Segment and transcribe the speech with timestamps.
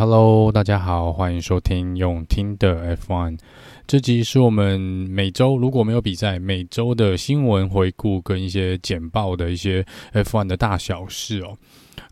[0.00, 3.38] Hello，大家好，欢迎收听用听的 F1。
[3.86, 9.84] 这集是我们每周如果没有比赛，每周的新闻回顾跟一些简报的一些
[10.14, 11.54] F1 的大小事哦。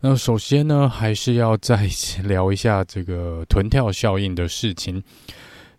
[0.01, 1.89] 那首先呢，还是要再
[2.23, 5.01] 聊一下这个臀跳效应的事情。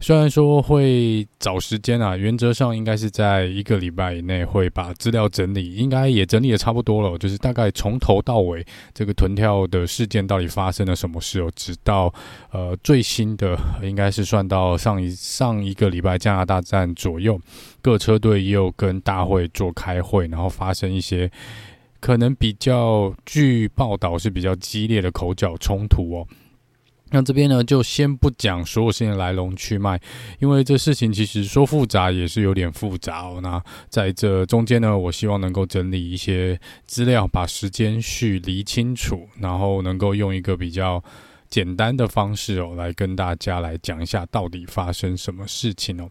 [0.02, 7.18] 虽然说会找时间啊，原则上应该是在一个礼拜以内会把资料整理，应该也整理的差不多了。
[7.18, 8.64] 就是大概从头到尾
[8.94, 12.12] 这个臀跳的事件到底发生了什么事哦，直到
[12.50, 17.38] 呃最新的应该是算到上一上一个礼拜加拿大站左右，
[17.82, 21.30] 各车队又跟大会做开会，然后发生一些
[22.00, 26.26] 可能比较据报道是比较激烈的口角冲突哦。
[27.10, 30.00] 那这边呢，就先不讲所有事情的来龙去脉，
[30.38, 33.40] 因为这事情其实说复杂也是有点复杂哦。
[33.42, 41.02] 那在这中间呢，我希望能够整理一些资料，把时间序理清楚，然后能够用一个比较
[41.50, 46.08] 简单的方式哦，来跟大家来讲一下到底发生什么事情哦。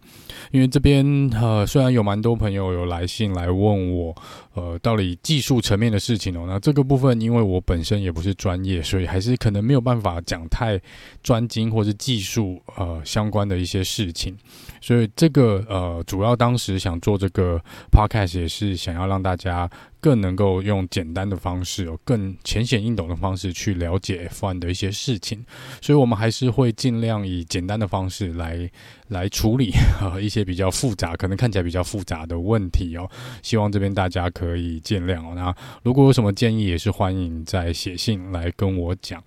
[0.51, 4.13] 因为这边呃，虽然有蛮多朋友有来信来问我，
[4.53, 10.79] 呃，到底技术层面的事情哦，那这个部分因为我本身也不是专业，所以还是可能没有办法讲太
[11.23, 14.37] 专精或是技术呃相关的一些事情。
[14.81, 17.59] 所以这个呃，主要当时想做这个
[17.91, 19.69] podcast 也是想要让大家。
[20.01, 25.45] 更能够用简单的方式，哦，更浅显易懂的方式去了解 F1 的一些事情，
[25.81, 28.69] 所以我们还是会尽量以简单的方式来
[29.09, 33.09] 来处理 呃一些比较复杂，可能看起来比较复杂的问题哦。
[33.41, 35.33] 希望这边大家可以见谅哦。
[35.35, 39.21] 那如果有什么建议，也是欢迎再写信来跟我讲。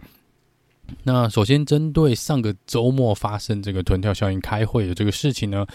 [1.04, 5.66] 那首先针对上个周末发生这个臀跳效应开会的这个事情呢，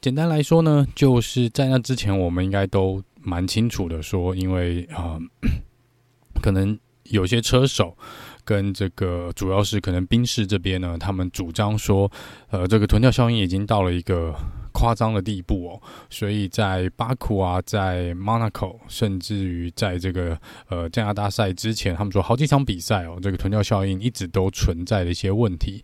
[0.00, 3.02] 简单来说呢，就是在那之前，我们应该都。
[3.26, 5.50] 蛮清楚的说，因为啊、呃，
[6.40, 6.78] 可能
[7.10, 7.96] 有些车手
[8.44, 12.10] 跟这个主要是可能宾士这边呢，他们主张说，
[12.50, 14.32] 呃，这个臀跳效应已经到了一个
[14.72, 20.38] 夸张的地步哦，所以在巴库啊，在 Monaco，甚至于在这个
[20.68, 25.82] 呃加拿大赛之前，他们说好几场比赛哦，这个臀跳效应一直都存在的一些问题。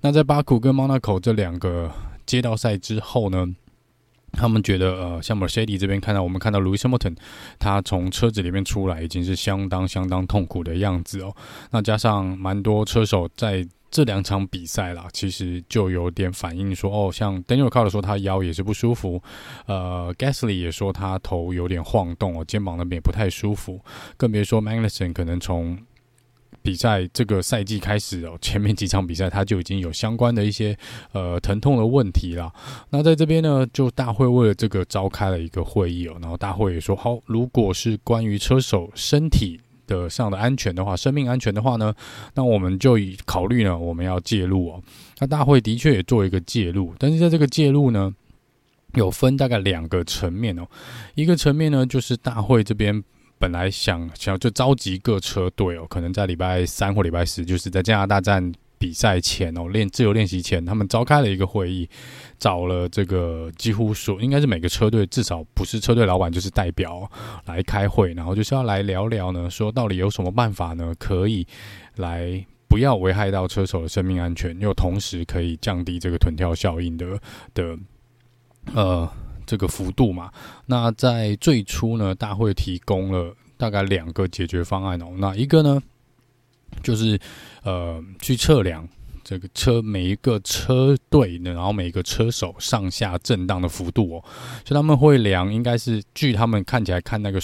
[0.00, 1.90] 那在巴库跟 Monaco 这两个
[2.24, 3.46] 街道赛之后呢，
[4.34, 7.16] 他们觉得，呃，像 Mercedes 这边看到，我们看到 Louis Hamilton，
[7.58, 11.34] 他从车子里面出来已经是相当相当痛苦的样子哦。
[11.70, 19.22] 那加上蛮多车手在这两场比赛啦，其实就有点反应说，哦，像 Daniel card 说他腰也是不舒服，
[19.66, 23.80] 呃，Gasly 也说他头有点晃动哦，肩膀那边也不太舒服，
[24.16, 25.78] 更别说 Magnussen 可能从
[26.64, 30.74] 比赛这个赛季开始哦，前面几场比赛他就已经有相关的一些
[31.12, 32.50] 呃疼痛的问题了。
[32.88, 41.94] 那在这边呢，就大会为了这个召开了一个会议哦，然后大会也说好，如果是关于车手身体的上的安全的话，生命安全的话呢，
[42.32, 44.82] 那我们就以考虑呢，我们要介入哦。
[45.18, 48.10] 那大会的确也做一个介入，但是在这个介入呢，
[48.94, 50.66] 有分大概两个层面哦。
[51.14, 53.04] 一个层面呢，就是大会这边。
[53.44, 61.86] 本来想想就召集各车队哦，可能在礼拜三或礼拜四，就是在加拿大站比赛前哦，练自由练习前，他们召开了一个会议，
[62.38, 67.06] 找了这个几乎说应该是每个车队至少不是车队老板就是代表
[67.44, 71.46] 来开会，然后就是要来聊聊呢，说到底有什么办法呢，可以
[71.96, 77.20] 来不要危害到车手的生命安全，又同时可以降低这个臀跳效应的
[77.52, 77.76] 的
[78.72, 79.06] 呃。
[79.46, 80.30] 这个幅度嘛，
[80.66, 85.06] 那在最初呢，大会提供了大概两个解决方案哦。
[85.18, 85.80] 那一个呢，
[86.82, 87.18] 就是
[87.62, 88.88] 呃去测量
[89.22, 94.24] 这个车每一个车队呢，然后每一个车手上下震荡的幅度哦，
[94.64, 97.40] 所以他们会量，应该是据他们看起来看那个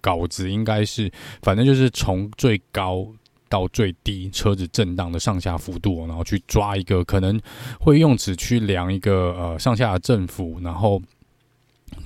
[0.00, 1.10] 稿子，应该是
[1.42, 3.06] 反正就是从最高。
[3.48, 7.40] 到最低车子震荡的上下幅度，然后去抓一个可能
[7.80, 11.00] 会用此去量一个呃上下的振幅，然后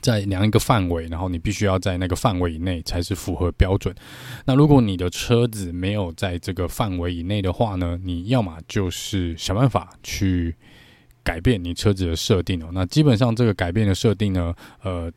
[0.01, 3.95] 再量一个范围，然后你必须要在那个范围以内才是符合标准。
[4.45, 10.55] 那如果你的车子没有在这个范围以内的话呢，你要么就是想办法去
[11.23, 12.71] 改变你车子的设定哦。
[12.73, 15.13] 那基本上这个改变的设定呢，呃。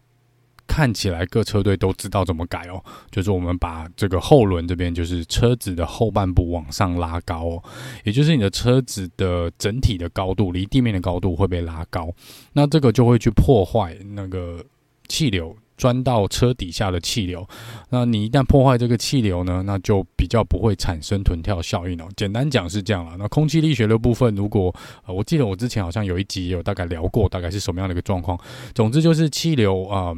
[0.68, 7.64] 看起来各车队都知道怎么改哦，就是我们把这个后轮这边，就是车子的后半部往上拉高哦，
[8.04, 12.12] 也就是你的车子的整体的高度离地面的高度会被拉高，
[12.54, 14.64] 那这个就会去破坏那个
[15.08, 17.48] 气流钻到车底下的气流，
[17.90, 22.08] 那你一旦破坏这个气流呢，那就比较不会产生臀跳效应哦。
[22.16, 23.16] 简单讲是这样了。
[23.18, 24.74] 那空气力学的部分，如果，
[25.06, 28.40] 我记得我之前好像有一集有大概聊过，大概是什么样的一个状况。
[28.74, 30.14] 总之就是气流啊。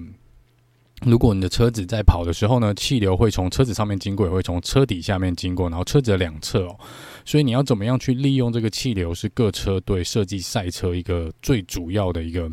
[1.06, 6.80] 如果你的车子在跑的时候呢，气流会从车子上面经过，也会从车底下面经过，然后车子的两侧哦，
[7.26, 12.52] 所以你要怎么样去利用这个气流，是各车队设计赛车一个最主要的一个。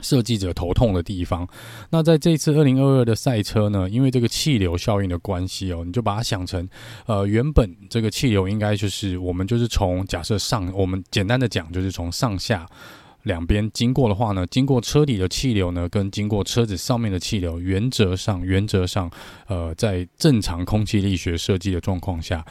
[0.00, 1.44] 设计者头痛的地方。
[1.90, 6.68] 那在这次二零二二的赛车呢，因为这个气流效应的关系哦，你就把它想成，
[7.06, 12.64] 呃，原本这个气流应该就是我们就是从假设上，我们简单的讲就是从上下
[13.28, 19.08] 两边经过的话呢，经过车底的气流呢，跟经过车子上面的气流，原则上原则上，
[19.46, 22.44] 呃，在正常空气力学设计的状况下。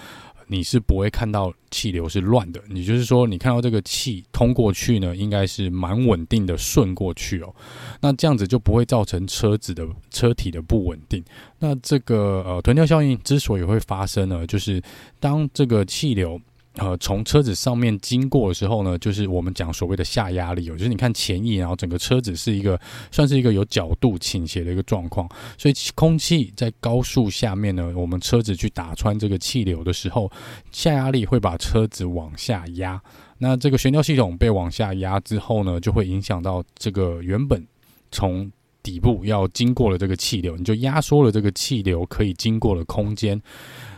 [0.50, 7.54] 你是不会看到气流是乱的，也就是说，你看到这个气通过去呢，应该是蛮稳定的顺过去哦。
[8.00, 11.22] 那这样子就不会造成车子的车体的不稳定。
[11.60, 14.82] 那这个呃臀跳效应之所以会发生呢，就是
[15.20, 16.40] 当这个气流。
[16.80, 22.80] 呃，从车子上面经过的时候呢，就是我们讲所谓的下压力，就是你看前翼，然后整个车子是一个
[23.12, 25.28] 算是一个有角度倾斜的一个状况，
[25.58, 30.32] 所以空气在高速下面呢，我们车子去打穿这个气流的时候，
[30.72, 33.02] 下压力会把车子往下压，
[33.40, 37.66] 那这个悬吊系统被往下压之后呢，就会影响到这个原本
[38.12, 38.52] 从
[38.84, 43.42] 底部要经过的这个气流，你就压缩了这个气流可以经过的空间。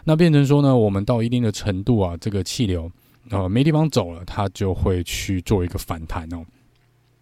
[0.04, 2.92] 那变成说呢，我们到一定的程度啊，这个气流
[3.30, 6.44] 呃没地方走了，它就会去做一个反弹哦。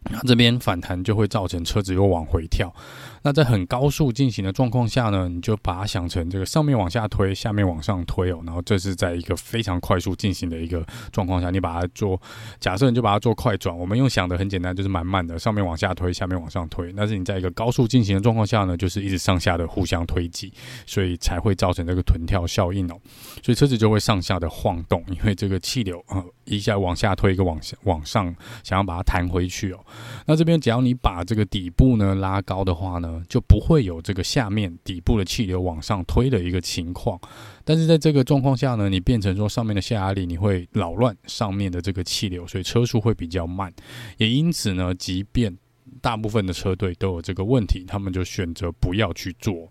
[0.09, 2.73] 那这边反弹就会造成车子又往回跳。
[3.23, 8.41] 那在很高速进行的状况下呢，你就把它想成这个上面往下推，下面往上推哦。
[8.45, 12.19] 然后这是在一个非常快速进行的一个状况下，你把它做
[12.59, 13.77] 假设，你就把它做快转。
[13.77, 16.93] 我们用想的很简单，就是蛮慢的，上面往下推，下面往上推。
[16.93, 20.53] 但是你在一个高速进行的状况下呢，就是一直上下的互相推挤，
[20.85, 22.97] 所以才会造成这个臀跳效应哦。
[23.43, 28.33] 所以车子就会上下的晃动，因为这个气流啊、一下往下推，一个往下往上，
[28.63, 29.79] 想要把它弹回去哦。
[30.25, 37.19] 那这边只要你把这个底部呢拉高的话呢，就不会有这个下面底部的气流往上推的一个情况。
[37.63, 43.73] 但是在这个状况下呢，你变成说上面的下压力你会扰乱上面的这个气流，所以车速会比较慢。
[44.17, 45.55] 也因此呢，即便
[46.01, 49.69] 大部分的车队都有这个问题，他们就选择不要去做。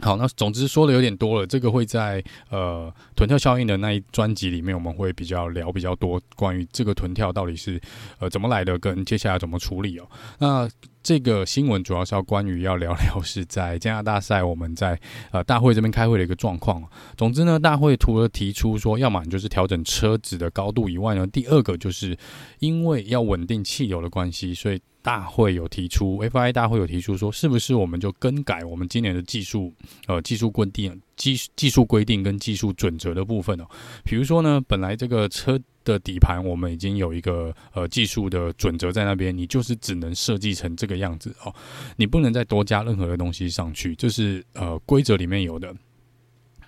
[0.00, 2.20] 好，那总之说的有点多了，这个会在
[2.50, 7.80] 呃臀跳效应的那一专辑里面，我们会比较聊比较多关于这个臀跳到底是
[8.18, 10.08] 呃怎么来的，跟接下来怎么处理哦。
[10.40, 10.68] 那
[11.04, 14.98] 这个新闻主要是要关于要聊聊是在加拿大赛我们在
[15.30, 16.82] 呃大会这边开会的一个状况。
[17.16, 22.16] 总之呢，大会除了提出说，要么就是调整车子的高度以外呢，第二个就是
[22.58, 24.80] 因为要稳定汽油的关系，所以。
[25.04, 29.70] 大会有提出，FI 大会有提出说，是不是我们就更改我们今年的技术
[30.06, 33.66] 呃技术规定技技术规定跟技术准则的部分哦？
[34.02, 41.54] 比如说呢，本来这个车的底盘我们已经有一个呃技术的准则在那边，你就是只能设计成这个样子哦，
[41.96, 45.74] 你不能再多加任何的东西上去，这是呃规则里面有的。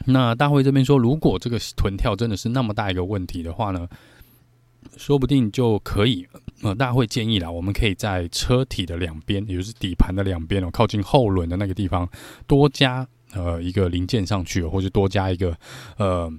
[0.05, 3.89] 那大会这边说，如果这个臀跳真的是那么大一个问题的话呢，
[4.97, 6.25] 说不定就可以，
[6.63, 12.09] 呃，大会建议啦，我们可以在车体的两边，也就是底盘的两边哦，靠近后轮的那个地方，
[12.47, 15.57] 多加呃一个零件上去，或者多加一个
[15.97, 16.33] 呃，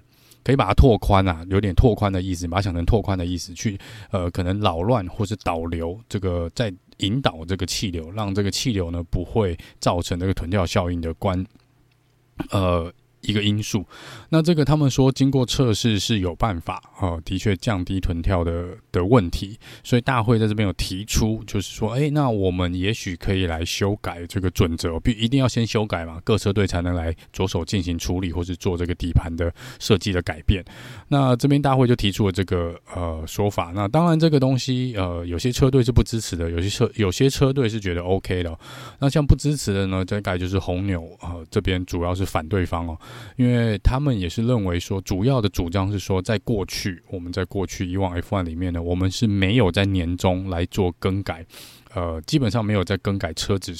[0.47, 3.77] 可以把它拓宽啊，有点拓宽的意思，把它想成拓宽的意思，去
[4.11, 11.45] 呃，可能扰乱或是导流这个，在引导这个气流，让这个气流呢不会造成这个臀跳效应的关，
[12.51, 12.89] 呃。
[13.27, 13.85] 一个因素，
[14.29, 30.63] 那这个他们说经过测试是有办法哦，的确降低臀跳的的问题，所以大会在这边有提出，就是说，哎，那我们也许可以来修改这个准则，必一定要先修改嘛，各车队才能来着手进行处理，或是做这个底盘的设计的改变。
[31.09, 38.57] 那这边大会就提出了这个呃说法，那当然这个东西呃有些车队是不支持的，有些车有些车队是觉得 OK 的。
[38.99, 42.97] 那像不支持的呢，大概就是红牛呃这边主要是反对方哦。
[43.35, 51.45] 因为他们也是认为说，主要的主张是说，在过去，我们在过去以往 F1 里面呢，我们是没有在年终来做更改，
[51.93, 53.73] 呃，基本上没有在更改车子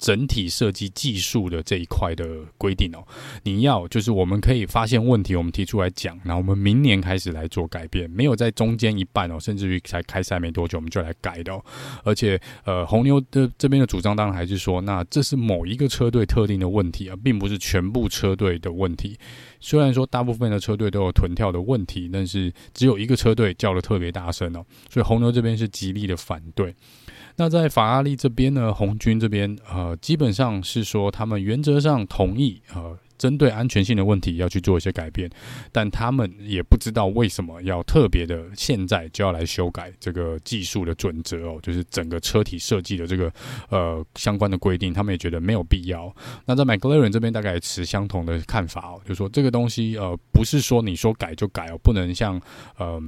[0.00, 2.26] 整体设计技术的这一块的
[2.56, 3.04] 规定哦，
[3.42, 11.62] 你要就是我们可以发现问题，我们提出来讲，然后我们明年开始来做改变，没有在中间一半哦，甚至于才开赛没多久我们就来改的哦。
[12.02, 19.18] 而且呃，红牛的这边的主张当然还是说，那这是某一个车队特定的问题啊，并不是全部车队的问题。
[19.60, 26.74] 虽然说大部分的车队都有臀跳的问题，但是只有一个车队叫得特别大声哦，所以红牛这边是极力的反对。
[27.40, 35.30] 那在法拉利这边呢，红军这边呃，基本上是说他们原则上同意呃针对安全性的问题要去做一些改变，
[35.72, 43.32] 但他们也不知道为什么要特别的现在就要来修改这个技术的准则哦，就是整个车体设计的这个
[43.70, 46.14] 呃相关的规定，他们也觉得没有必要。
[46.44, 52.38] 那在 McLaren 这边大概持相同的看法哦，就是说这个东西呃不是说你说改就改哦，不能像
[52.76, 53.02] 呃。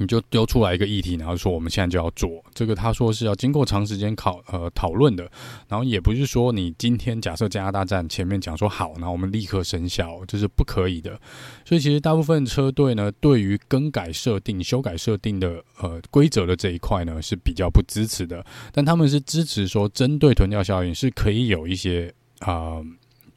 [0.00, 2.74] 你就丢出来一个议题，然后说我们现在就要做这个。
[2.74, 5.30] 他说是要经过长时间考呃讨论的，
[5.68, 11.20] 然后也不是说你今天假设加拿大站前面讲说好，然后我们立刻生效，这是不可以的。
[11.66, 18.42] 所以其实大部分车队呢，对于更改设定、修改设定的呃规则的这一块呢，是比较不支持的。
[18.72, 22.80] 但他们是支持说，针对囤掉效应是可以有一些啊。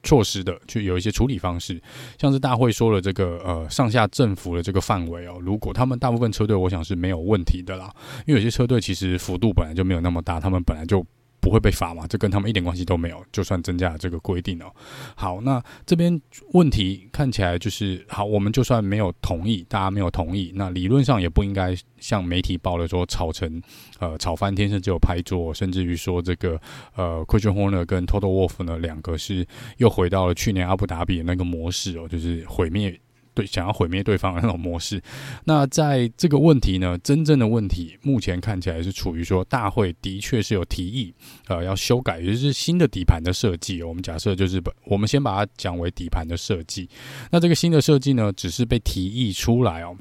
[0.04, 1.82] 措施的，去有一些处理方式，
[2.20, 7.94] 像是大会说了这个呃上下振幅的这个范围哦，如果他们大部分车队，我想是没有问题的啦，
[8.28, 11.06] 因为有些车队其实幅度本来就没有那么大，他们本来就。
[11.44, 12.08] 不会被罚嘛？
[12.08, 13.22] 这跟他们一点关系都没有。
[13.34, 14.72] 就算增加了这个规定哦，
[15.16, 16.20] 好，那这边
[16.54, 18.24] 问题看起来就是好。
[18.24, 23.62] 我们就算没有同意，大家没有同意，那理论上也不应该像媒体报的说吵成
[24.00, 26.60] 呃吵翻天，甚至有拍桌，甚至于说这个
[26.96, 29.46] 呃 c u s t i a n Horner 跟 Toto Wolff 呢两个是
[29.78, 32.98] 又回到了去年阿布达比的那个模式哦，就是毁灭。
[33.34, 35.02] 对，想要毁灭对方的那种模式。
[35.44, 41.14] 那在这个问题呢，真正的问题目前看起来是处于说，大会的确是有提议，
[41.48, 43.82] 呃，要修改，也就是新的底盘的设计。
[43.82, 46.90] 我们假设就是，我们先把它讲为底盘的设计。
[47.32, 49.98] 那这个新的设计呢，只是被提议出来哦。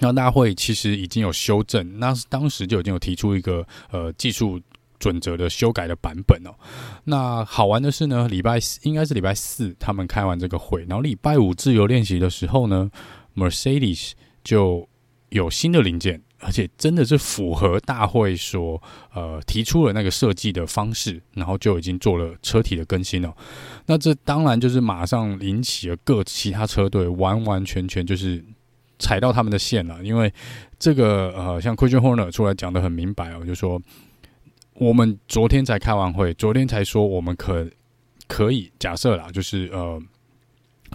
[0.00, 4.60] 那大会其实已经有修正，那当时就已经有提出一个呃技术。
[4.98, 6.50] 准则的修改的版本哦，
[7.04, 12.90] 那好玩的是呢，礼拜四应该是礼拜四，他们开完这个会，然后礼拜五自由练习的时候呢
[13.36, 14.12] ，Mercedes
[14.42, 14.88] 就
[15.28, 18.82] 有新的零件，而且真的是符合大会所
[19.14, 23.32] 呃提出了那个设计的方式，然后就已经做了车体的更新了。
[23.86, 28.44] 那这当然就是马上引起了各其他车队完完全全就是
[28.98, 30.32] 踩到他们的线了，因为
[30.76, 33.80] 这个呃，像 Christian Horner 出来讲得很明白哦，就说。
[34.78, 37.68] 我们昨天才开完会，昨天才说我们可
[38.26, 40.00] 可以假设啦，就是呃，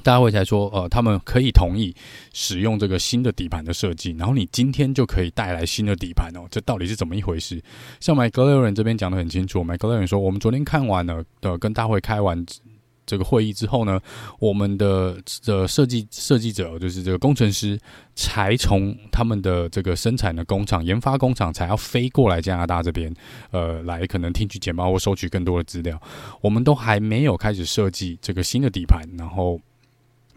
[0.02, 1.94] 大会才说呃，他们可以同意
[2.34, 7.62] 使用这个新的底盘的设计，然后你今天就可以带来新的底盘哦，这到底是怎么一回事？
[8.00, 12.46] 像 McLaren 这边讲的很清楚，McLaren 说我们昨天看完了的、跟大会开完。
[13.06, 14.00] 这个会议之后呢，
[14.40, 17.80] 我们的的设计设计者就是这个工程师，
[18.16, 23.14] 才从他们的这个生产的工厂、研发工厂，才要飞过来加拿大这边，
[23.52, 26.02] 呃，来可能听取简报或收取更多的资料。
[26.42, 29.60] 我们都还没有开始设计这个新的底盘，然后。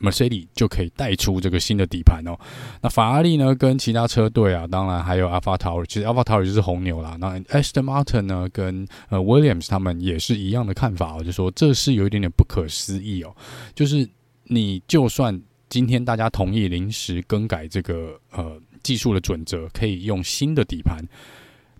[0.00, 2.38] Mercedes 就可以带出这个新的底盘哦。
[2.82, 7.16] 那法拉利呢，跟其他车队啊，当然还有 AlphaTauri，其实 AlphaTauri 就是红牛啦。
[7.18, 13.34] 那 Aston Martin 呢，跟呃 Williams 他们也是一样的看法哦，就说这是有一点点不可思议哦。
[13.74, 14.08] 就是
[14.44, 21.02] 你就算今天大家同意临时更改这个呃技术的准则，可以用新的底盘，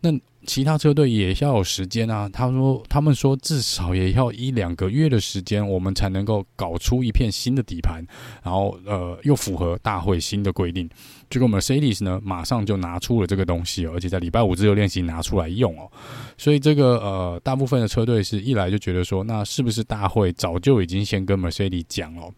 [0.00, 0.10] 那。
[0.46, 8.04] 其他车队也要有时间啊，他说，他们说至少也要一两个月的时间，我们才能够搞出一片新的底盘，
[8.42, 10.88] 然后呃又符合大会新的规定。
[11.28, 15.90] 结果 Mercedes 呢，马上就拿出了这个东西，而且在礼拜五自由练习拿出来用哦。
[16.38, 22.30] 所以这个呃，大部分的车队是一来就觉得说，那是不是大会早就已经先跟 Mercedes 讲了？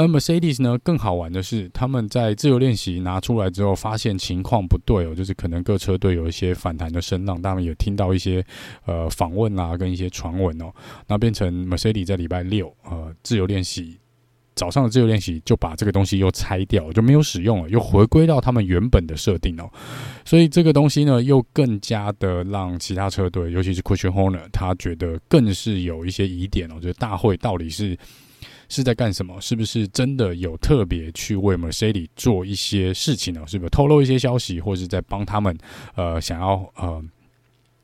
[0.00, 8.42] 而 Mercedes 呢，更好玩的是，他们在自由练习拿出来之后，发现情况不对哦，就是可能各车队有一些反弹的声浪，他们也听到一些
[8.86, 10.72] 呃访问啊，跟一些传闻哦，
[11.06, 13.98] 那变成 Mercedes 在礼拜六呃自由练习。
[14.56, 19.70] 早上的自由练习就把这个东西又拆掉，就没有使用了，又回归到他们原本的设定哦。
[20.24, 26.76] 所以这个东西呢，又更加的让其他车队，尤其是 Christian Horner，他觉得更是有一些疑点哦。
[26.80, 27.96] 就是大会到底是
[28.70, 29.38] 是在干什么？
[29.38, 33.42] 是不是真的有特别去为 Mercedes 做一些事情呢？
[33.46, 35.54] 是不是透露一些消息，或是在帮他们
[35.94, 37.04] 呃想要呃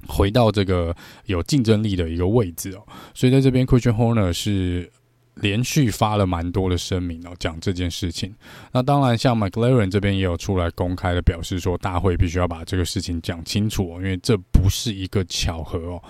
[0.08, 2.82] 回到这个有竞争力的一个位置哦？
[3.12, 4.90] 所以在这边 Christian Horner 是。
[5.36, 8.34] 连续发了蛮多的声明哦，讲这件事情。
[8.72, 16.02] 那当然，像 McLaren 这边也有出来公开的表示说，大会必须要把这个事情讲清楚哦，因为这不是一个巧合哦。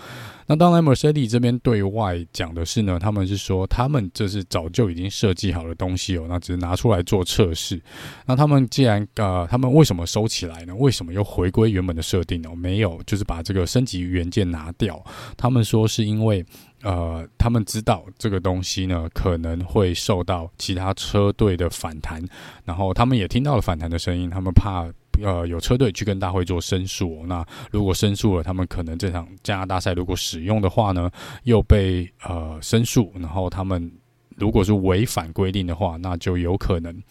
[0.48, 7.82] 那当然，Mercedes 这边对外讲的是呢，他们是说他们这是早就已经设计好的东西哦，那只是拿出来做测试。
[8.26, 10.74] 那他们既然呃，他们为什么收起来呢？
[10.76, 12.50] 为什么又回归原本的设定呢？
[12.54, 15.04] 没有，就是把这个升级元件拿掉。
[15.36, 16.46] 他们说是因为。
[16.82, 22.22] 呃，他们知道这个东西呢，可能会受到其他车队的反弹，
[22.64, 24.86] 然后他们也听到了反弹的声音，他们怕
[25.22, 27.24] 呃有车队去跟大会做申诉。
[27.26, 31.10] 那如果申诉了，他们可能这场加拿大赛如果使用的话呢，
[31.44, 33.90] 又被呃申诉，然后他们
[34.36, 37.02] 如果是违反规定的话，那就有可能，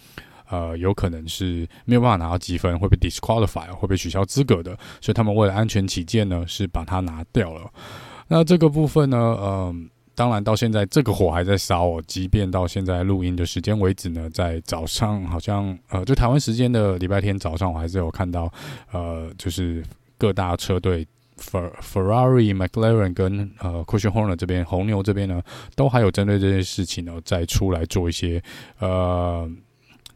[0.48, 4.78] 呃，有可能是没有办法拿到积分，会被 disqualify，会被取消资格的。
[5.02, 7.70] 所以他们为了安全起见呢，是把它拿掉了。
[8.28, 9.76] 那这个部分呢，嗯、呃，
[10.16, 12.04] 当然到现在这个火还在烧哦。
[12.08, 18.52] 即便到现在录音的时间为止呢，在早上好像，呃，就台湾时间的礼拜天早上，我还是有看到，
[18.92, 19.84] 呃，就是
[20.18, 21.08] 各大车队。
[21.38, 25.42] Ferrari、McLaren 跟呃 Christian Horner 这边红牛这边呢，
[25.76, 28.42] 都还有针对这件事情呢，再出来做一些
[28.80, 29.46] 呃，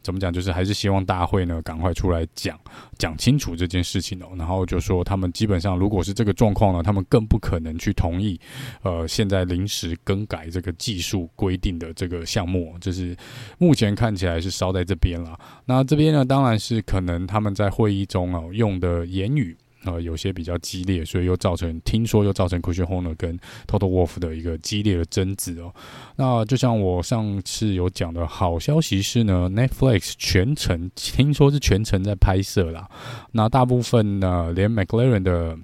[0.02, 0.32] 怎么讲？
[0.32, 2.58] 就是还是希望大会呢赶快出来讲
[2.98, 4.28] 讲清楚这件事情哦。
[4.36, 8.40] 然后就说他们基本上如果是这个状况呢，他们更不可能去同意
[8.82, 13.16] 呃现在临时更改这个技术规定的这个项目，就是
[13.58, 15.38] 目前看起来是烧在这边了。
[15.64, 19.56] 那这边呢，当然是可能他们在会议中哦用的言语。
[19.84, 25.72] 呃，有些比较激烈，所以又造成听说又造成 Christian Horner 跟 Toto Wolf 的一个激烈的争执哦。
[26.16, 32.86] 那就像我上次有讲的，好消息是呢，Netflix 全程听说是全程在拍摄啦。
[33.32, 35.56] 那大部分呢，连 McLaren 的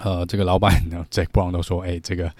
[0.00, 2.30] 呃这个老板呢 Jack Brown 都说，哎、这个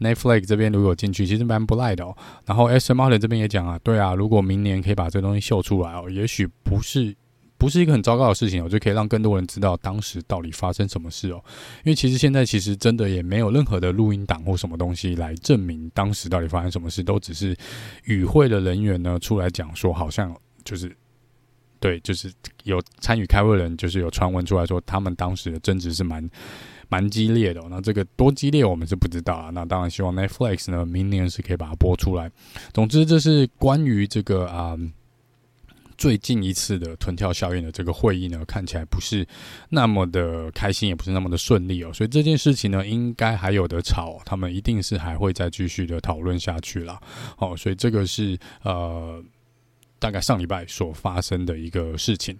[0.00, 2.14] Netflix 这边如果进去，其实蛮不赖的哦。
[2.44, 7.16] 然后 SMART 这边也讲啊，对啊，如果明年可以把这东西秀出来哦，也许不是。
[7.62, 11.40] 不是一个很糟糕的事情，我就可以让更多人知道当时到底发生什么事哦。
[11.84, 17.56] 因为其实现在其实真的也没有任何的录音档或什么东西来证明当时到底发生什么事，都只是
[18.06, 20.92] 与会的人员呢出来讲说，好像就是
[21.78, 22.32] 对，就是
[22.64, 26.28] 有参与开会的人，就是有传闻出来说他们当时的争执是蛮
[26.88, 27.62] 蛮激烈的。
[27.70, 29.50] 那这个多激烈我们是不知道啊。
[29.50, 32.28] 那当然希望 Netflix 呢明年是可以把它播出来。
[32.74, 34.76] 总之，这是关于这个啊。
[36.02, 39.24] 最近一次的臀跳效应的这个会议呢，看起来不是
[39.68, 41.92] 那么的开心，也不是那么的顺利哦。
[41.92, 47.00] 所以这件事情呢，应该还有的吵，他们一定是还会再继续的讨论下去啦。
[47.38, 49.22] 哦，所以这个是呃，
[50.00, 52.36] 大概上礼拜所发生的一个事情。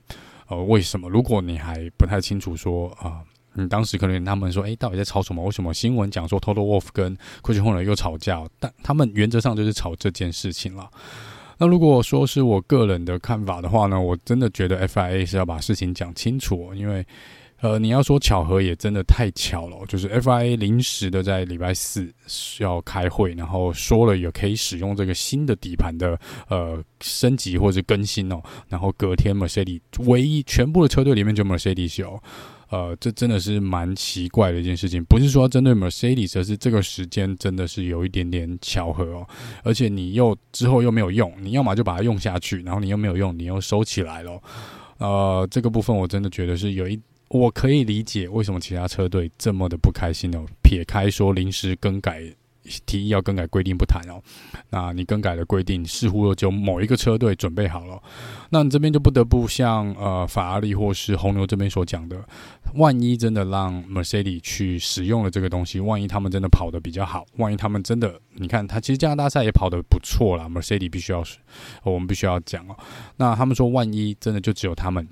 [0.49, 1.09] 呃，为什么？
[1.09, 5.41] 如果你还不太清楚说啊，你当时可能他们说，诶，到底在吵什么？
[5.45, 8.45] 为什么新闻讲说 Total Wolf 跟 Christian Horner 又吵架？
[8.59, 10.91] 但他们原则上就是吵这件事情了。
[11.63, 17.07] 那如果说是我个人的看法的话呢，我真的觉得 FIA 是要把事情讲清楚，因为，
[17.61, 32.21] 呃，你要说巧合也真的太巧了，就是 FIA 临时的在礼拜四需要开会，然后说了也可以使用这个新的底盘的呃升级或者更新哦，然后隔天 Mercedes 唯一全部的车队里面就 Mercedes 有。
[32.73, 39.29] 呃，这真的是蛮奇怪的一件事情，不是说针对 Mercedes，而是这个时间真的是有一点点巧合哦。
[39.63, 44.41] 而且你又之后又没有用，你要么就把它用下去，然后你又没有用，你又收起来了。
[44.97, 50.43] 呃，这个部分我真的觉得是有一，我可以理解为什么其他车队这么的不开心哦。
[50.63, 52.25] 撇开说临时更改。
[52.87, 54.23] 提议要更改规定不谈哦，
[54.71, 58.01] 那你更改的规定似乎就某一个车队准备好了，
[58.51, 62.25] 那你这边就不得不像呃法拉利或是红牛这边所讲的，
[62.75, 71.25] 万一真的让 Mercedes 去使用了这个东西，万一他们真的跑得比较好，万一他们真的，你看他其实加拿大赛也跑得不错啦，Mercedes 必须要，
[71.83, 72.77] 我们必须要讲哦，
[73.17, 75.09] 那他们说万一真的就只有他们，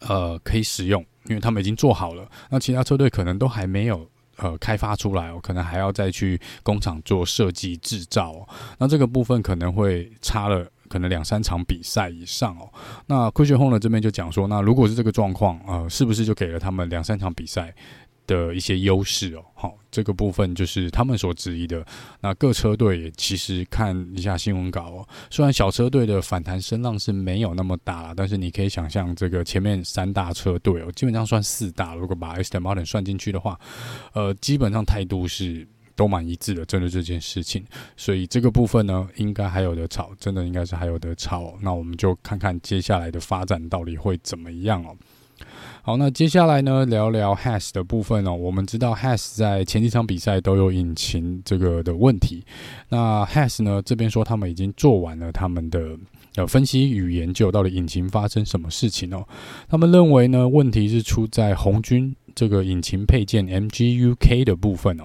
[0.00, 4.06] 呃可以使用，因为他们已经做好了，那其他车队可能都还没有。
[4.42, 8.44] 呃，开发出来哦，可能还要再去工厂做设计制造，
[8.78, 12.68] 那这个部分可能会差了，可能两三场比赛以上哦。
[13.06, 17.72] 那 Christian h o n e 这边就讲说，那如果是这个状况，呃，是不是就给了他们两三场比赛？
[18.32, 21.84] 的一些优势哦，好，这个部分就是他们所质疑的。
[22.20, 33.60] 那各车队其实看一下新闻稿哦，虽然小车队的反弹声浪是没有那么大，但是你可以想象，这个前面三大车队哦，基本上算四大，如果把 Aston Martin 算进去的话，
[34.14, 37.62] 呃，基本上态度是都蛮一致的，针对这件事情。
[37.96, 41.54] 所以这个部分呢，应该还有的吵，真的应该是还有的吵。
[41.60, 44.96] 那我们就看看接下来的发展到底会怎么样哦。
[45.82, 48.32] 好，那接下来呢，聊聊 Has 的部分哦。
[48.32, 52.44] 我们知道 Has 在前几场比赛都有引擎这个的问题。
[52.88, 55.96] 那 Has 呢，这边说他们已经做完了他们的
[56.36, 59.26] 呃分析与研究，到底引擎发生什么事情哦。
[59.68, 65.04] 他们认为呢，问题是出在红军这个引擎配件 MGUK 的部分哦。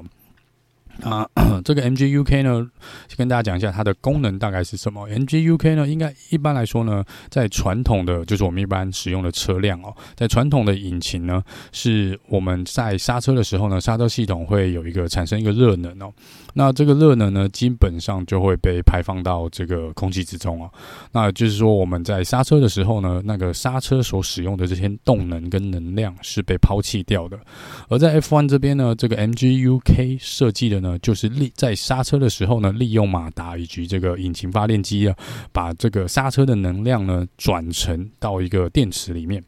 [1.03, 1.27] 啊，
[1.63, 2.69] 这个 MGUK 呢，
[3.15, 5.07] 跟大家讲一下它的功能大概是什么。
[5.09, 16.11] MGUK 呢，应该一般来说呢，在传统的就是我们一般使用的车辆哦，在传统的引擎呢，是我们在刹车的时候呢，刹车系统会有一个产生一个热能哦。
[16.55, 20.71] 那这个热能呢，基本上就会被排放到这个空气之中哦。
[21.11, 27.39] 那就是说，我们在刹车的时候呢，那个刹车所使用的这些动能跟能量是被抛弃掉的。
[27.87, 30.86] 而在 F1 这边呢，这个 MGUK 设计的呢。
[30.87, 35.15] 呢，就是利在刹车的时候呢，利用马达以及这个引擎发电机啊，
[35.51, 39.43] 把这个刹车的能量呢转成到一个电池里面，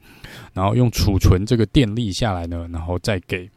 [0.53, 3.49] 然后用储存这个电力下来呢，然后再给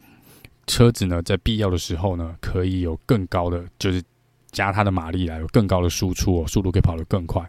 [0.67, 4.01] 车子呢，在必要的时候呢，可以有更高的就是。
[4.53, 7.41] 加它的马力来有更高的输出哦，速度可以跑得更快，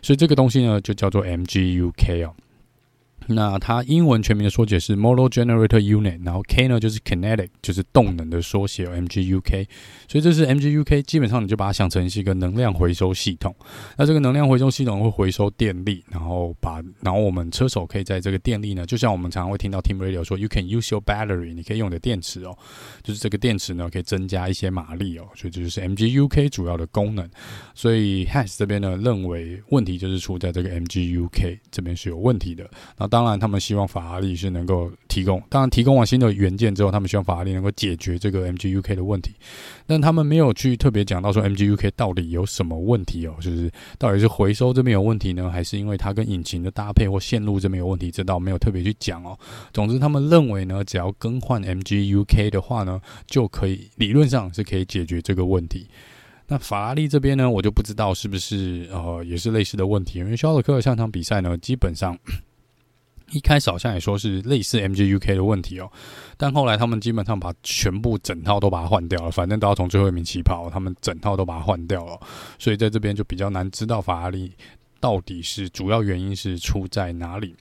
[0.00, 2.32] 所以这个东西呢就叫做 MGU-K 哦。
[3.34, 9.68] 那它英文全名的缩写是 Motor Generator Unit，然后 K 呢就是 Kinetic，就是动能的缩写，MGU-K。
[10.08, 13.54] 所以这是 MGU-K，基本上你就把它想成是一个能量回收系统。
[13.96, 22.56] 那这个能量回收系统会回收电力，然后把，然后我们车手可以在这个电力呢，就像我们常常会听到 Team Radio 说，You can use your battery，你可以用你的电池哦，
[23.02, 27.28] 就是这个电池呢可以增加一些马力哦，所以这就是 MGU-K 主要的功能。
[27.74, 32.68] 所以 Has 这边呢认为问题就是出在这个 MGU-K 这边是有问题的。
[32.98, 39.32] 那当当然，他们希望法拉利是能够提供，当然提供完新的元件之后，他们希望法拉利能够解决这个 MGU-K 的问题，
[39.86, 48.10] 但他们没有去特别讲到说 MGU-K 到底有什么问题哦，就是到底是回收这边有问题呢，还是因为它跟引擎的搭配或线路这边有问题？
[48.10, 49.38] 这倒没有特别去讲哦。
[49.72, 55.86] 总之，他们认为呢，只要更换 MGU-K 的话呢，就可以理论上是可以解决这个问题。
[56.48, 62.18] 那法拉利这边呢，我就不知道是不是呃也是类似的问题，因为肖尔克上场比赛呢，基本上。
[63.32, 65.90] 一开始好像也说是类似 MGU-K 的问题哦，
[66.36, 72.20] 但后来他们基本上把全部整套都把它换掉了，反正都要从最后一名起跑，他们整套都把它换掉了，
[72.58, 74.52] 所以在这边就比较难知道法拉利
[75.00, 77.56] 到底是主要原因是出在哪里。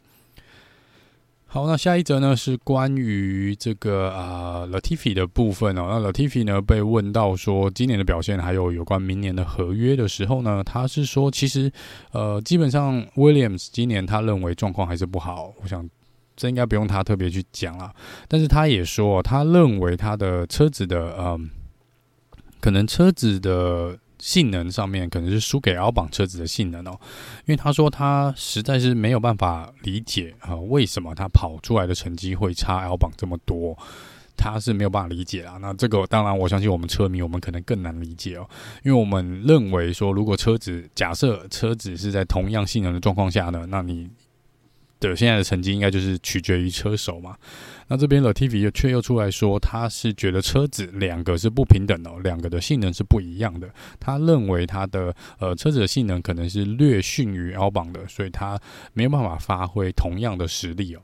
[1.54, 5.86] 好，那下一则呢是关于这个啊 Latifi 的部分哦。
[5.90, 11.70] 那 Latifi 呢被问到说今年的表现，还有有关明年的合约的时候呢，他是说其实
[12.14, 15.54] 呃基本上 Williams 今年他认为状况还是不好。
[15.62, 15.86] 我想
[16.38, 17.94] 这应该不用他特别去讲了，
[18.30, 21.50] 但是他也说他认为他的车子的嗯、
[22.62, 24.00] 可能车子的。
[24.22, 26.92] 性能上面可能是输给 L 榜车子的性能哦，
[27.46, 33.76] 因为他说他实在是没有办法理解啊，为什么他跑出来的成绩会差 L 榜这么多，
[34.38, 35.58] 他是没有办法理解啊。
[35.60, 38.48] 那这个当然，我相信我们车迷我们可能更难理解哦，
[38.84, 44.10] 因为我们认为说，如果车子假设车子是在同样性能的状况下呢，那你。
[45.02, 47.36] 的现在的成绩应该就是取决于车手嘛，
[47.92, 53.70] 那这边 Latifi 又却又出来说，他是觉得车子两个是不平等的，两个的性能是不一样的。
[54.00, 58.58] 他认为他的呃车子的性能可能是略逊于 L 榜的，所以他
[58.94, 61.02] 没有办法发挥同样的实力哦。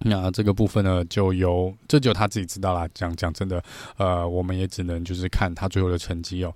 [0.00, 2.88] 那这个部分呢，就由这就他自己知道啦。
[2.92, 3.62] 讲讲真的，
[3.96, 6.52] 呃，我们也只能就是看他最后的成绩哦。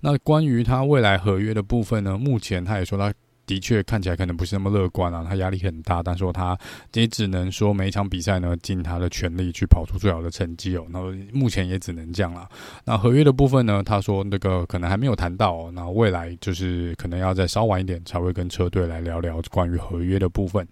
[0.00, 3.10] 那关于他未来合约的部分呢，目前他也说他。
[3.46, 6.58] 的确看起来可能不是那么乐观啊，他压力很大，但说他
[6.92, 10.86] 也只能说每一场比赛呢，尽他的全力去跑出最好的成绩哦。
[10.88, 11.00] 那
[11.32, 12.48] 目前也只能这样了。
[12.84, 20.66] 那合约的部分呢，他说那个可能还没有谈到哦，那未来就是可能要再稍晚一点才会跟车队来聊聊关于合约的部分。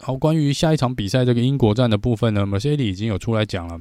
[0.00, 3.80] 好，关于下一场比赛这个英国站的部分呢，Mercedes 已经有出来讲了。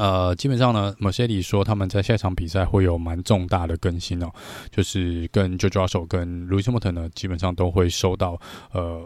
[0.00, 4.32] 呃，基本上呢，Mercedes 说他们在下一场比赛会有蛮重大的更新哦，
[4.70, 8.40] 就是跟 George Russell 跟 Lewis Hamilton 呢，基本上都会收到
[8.72, 9.04] 呃，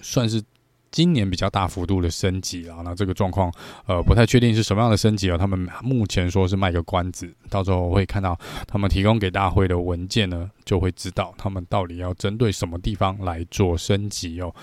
[0.00, 0.42] 算是
[0.90, 2.78] 今年比较大幅度的升级啊。
[2.82, 3.52] 那这个状况
[3.84, 8.34] 呃不太确定是什么样的升级啊，他们目前说是卖个关子，到时候会看到
[8.66, 14.54] 他们提供给大会的文件呢，就会知道他们到底要针对什么地方来做升级哦。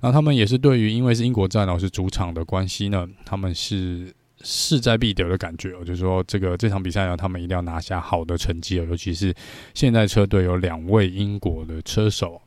[0.00, 4.14] 那他们也是对于因为是英国站哦是主场的关系呢，他们是。
[4.48, 9.34] 势在必得的感觉哦，就是说这个这场比赛呢，他们一定要拿下好的成绩哦，尤其是
[9.74, 12.40] 现在车队有两位英国的车手。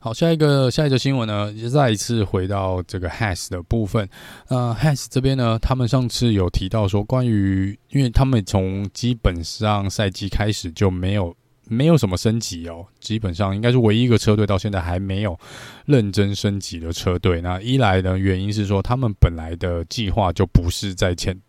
[0.00, 4.08] 好，下一个下一个新闻呢，再一次回到这个 Has 的部分。
[4.48, 11.36] 呃，Has 这边呢，他们上次有提到说，关于因为他们从基本上赛季开始就没有。
[11.72, 15.38] 没有什么升级哦，基本上应该是唯一一个车队到现在还没有
[15.86, 17.40] 认真升级的车队。
[17.40, 21.40] 那一来呢，原因是说他们本来的计划就不是在前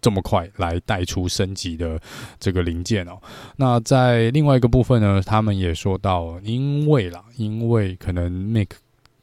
[0.00, 2.00] 这么快来带出升级的
[2.38, 3.20] 这个零件哦。
[3.56, 8.68] 那在另外一个部分呢，他们也说到，因为啦，因为可能 Mick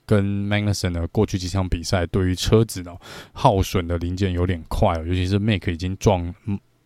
[0.05, 2.93] 跟 Magnussen 呢过去几场比赛对于车子呢
[3.31, 6.35] 耗损的零件有点快哦，尤其是 Mick 已经撞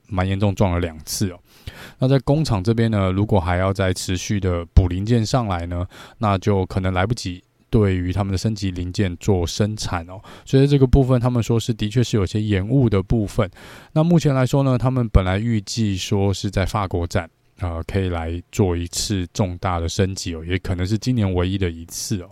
[0.07, 1.39] 蛮严重撞了两次哦。
[1.99, 5.85] 那在工厂这边呢，如果还要再持续的补零件上来呢，
[6.17, 10.19] 那就可能来不及对于他们的升级零件做生产哦。
[10.45, 13.49] 所以这个部分，他们说是的确是有些延误的部分。
[13.93, 22.29] 那目前来说呢，他们本来预计说是在法国站啊、呃，可以来做一次重大的升级哦，也可能是今年唯一的一次哦。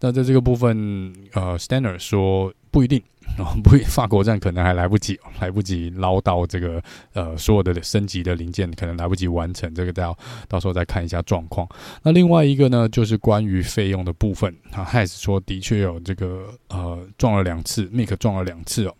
[0.00, 3.02] 那在这个部分，呃，Steiner 说不一定
[3.38, 10.16] 哦， 不，法国站可能还来不及，来不及捞到这个呃所有的升级的零件，可能来不及完成，这个到
[10.48, 11.68] 到时候再看一下状况。
[12.02, 18.94] 那另外一个呢，就是关于费用的部分，他还是说的确有这个呃撞了两次，Mike 撞了两次哦。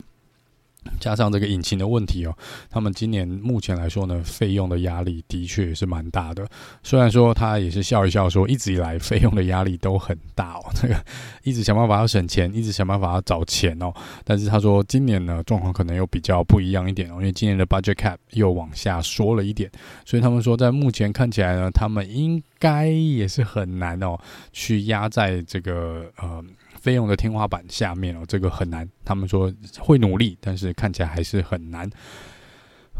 [1.00, 2.36] 加上这个引擎的问题哦，
[2.70, 6.46] 他们今年目前来说呢，费用的压力的确也是蛮大的。
[6.82, 10.94] 虽然说他也是笑一笑说，一直以来费用的压力都很大哦， 这个
[11.42, 13.92] 一直想办法要省钱，一直想办法要找钱哦。
[14.24, 19.70] 但是他说今年呢，状况可能又比较不一样一点哦，因为今年的 budget cap 又往下缩了一点，
[20.04, 24.18] 所以他们说在目前看起来呢，他们应该也是很难哦，
[24.52, 26.44] 去压在这个呃。
[26.80, 28.88] 费用的天花板下面哦，这个很难。
[29.04, 31.88] 他们说会努力，但是看起来还是很难。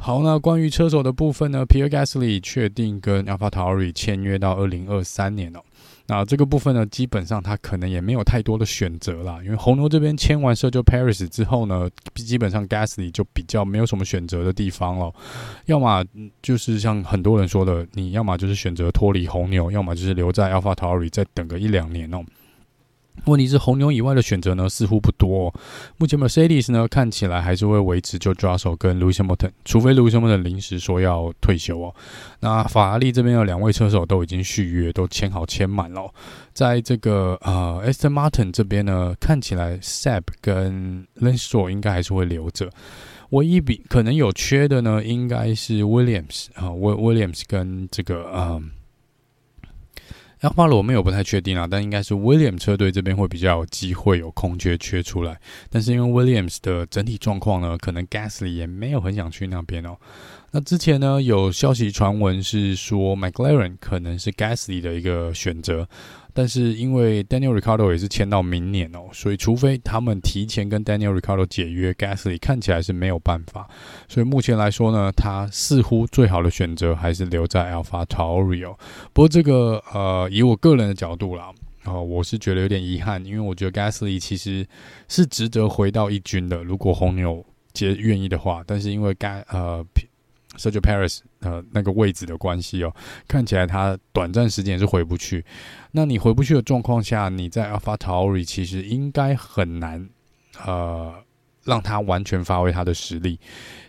[0.00, 5.60] 好，那关于车手的部分呢，Pierre Gasly 确定跟 AlphaTauri 签约到二零二三年哦。
[6.06, 15.12] 那这个部分呢，基本上他可能也没有太多的选择啦，因为红牛这边签完 Sergio Perez 之后呢，基本上 Gasly 就比较没有什么选择的地方了。
[15.66, 16.04] 要么
[16.40, 22.24] 就是像很多人说的，你要么就是选择脱离红牛，要么就是留在 AlphaTauri 再等个一两年哦。
[23.26, 25.54] 问题是红牛以外的选择呢，似乎不多哦。
[25.96, 31.94] 目前 Mercedes 呢，看起来还是会维持就抓手跟 Lewis Hamilton，除非 Lewis Hamilton 临时说要退休哦。
[32.40, 36.12] 那法拉利这边有两位车手都已经续约，都签好签满了。
[36.52, 42.70] 在这个呃 Aston Martin 这边呢，看起来 Seb 跟 Lance Stroll 应该还是会留着。
[43.30, 48.62] 唯一比可能有缺的呢，应该是 Williams 啊，Williams 跟这个呃。
[50.40, 55.40] 阿法罗没有不太确定啊，但应该是 Williams 车队这边会比较有机会有空缺缺出来。
[55.68, 59.96] 但是因为 Williams 的整体状况呢，可能 Gasly 也没有很想去那边哦。
[60.50, 65.88] 那之前呢，有消息传闻是说 McLaren 可能是 Gasly 的一个选择。
[66.38, 73.68] 但是因为 Daniel Ricciardo 也是签到明年哦，所以除非他们提前跟 Daniel Ricciardo 解约，Gasly 看起来是没有办法。
[74.06, 78.78] 所以目前来说呢，他似乎最好的选择还是留在 AlphaTauri 哦。
[79.12, 84.64] 不过这个呃，以我个人的角度啦，呃，我是觉得有点遗憾，因为我觉得 Gasly 其实
[85.08, 88.62] 是值得回到一军的，如果红牛接愿意的话。
[88.64, 89.84] 但是因为 Gas 呃。
[90.58, 92.94] Sergio Paris，呃，那个位置的关系哦，
[93.26, 95.44] 看起来他短暂时间是回不去。
[95.92, 100.10] 那你回不去的状况下，你在 AlphaTauri 其实应该很难
[100.66, 101.14] 呃。
[101.68, 103.38] 让他完全发挥他的实力，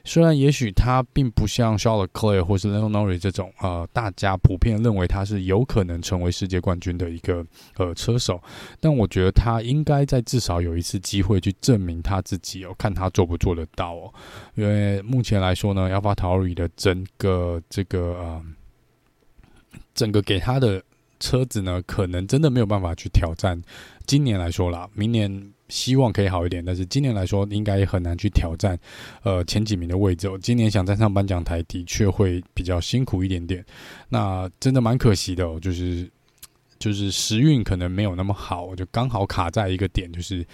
[0.03, 7.45] 虽然也许他并不像 Charles Leclerc 或是 Lando Norris 这种呃，大家普遍认为他是有可能成为世界冠军的一个
[7.77, 8.41] 呃车手，
[8.81, 14.13] 但我觉得他应该在至少有一次机会去证明他自己哦，看他做不做得到哦。
[14.55, 18.43] 因为目前来说呢，Alpha t a r i 的整个这个呃，
[19.95, 20.83] 整个给他的
[21.21, 23.61] 车子呢，可能真的没有办法去挑战。
[24.05, 25.53] 今年来说啦，明年。
[25.69, 28.77] 希望可以好一点，但是今年来说应该很难去挑战，
[29.23, 30.27] 呃，前几名的位置。
[30.27, 33.63] 哦今年想站上颁奖台的确会比较辛苦一点点，
[34.10, 36.10] 那真的蛮可惜的哦，就是
[36.77, 40.45] 就是时运可能没有那么好，就刚好卡在一个点，就是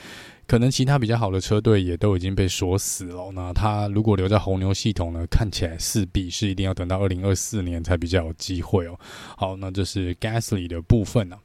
[0.48, 3.32] 可能其他比较好的车队也都已经被锁死了。
[3.32, 9.00] 那他如果留在红牛系统呢，看起来势必是一定要等到二零二四年才比较有机会哦。
[9.38, 11.45] 好，那这是 Gasly 的部分呢、啊。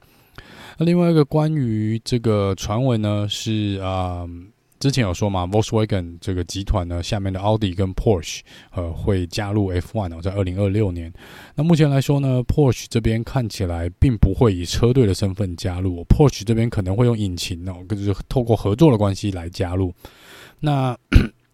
[0.81, 4.27] 那另外一个关于这个传闻呢，是啊、
[4.79, 8.41] 之前有说嘛，Volkswagen 这个集团呢，下面的奥迪跟 Porsche
[8.73, 11.13] 呃会加入 F1 哦，在二零二六年。
[11.55, 19.93] 那目前来说呢，Porsche 这边看起来并不会以车队的身份加入，Porsche 这边可能会用引擎哦，就是透过合作的关系来加入。
[20.61, 20.97] 那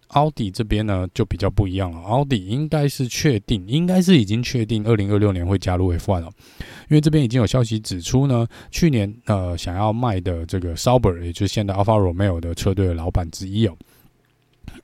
[0.08, 2.00] 奥迪这边呢，就比较不一样了。
[2.00, 6.30] 奥迪应该是确定，应该是已经确定，二零二六年会加入 F1 了。
[6.88, 13.76] 因为这边已经有消息指出呢，去年呃想要卖的这个 Sauber，也就是现在 Alfa Romeo 的车队的老板之一哦。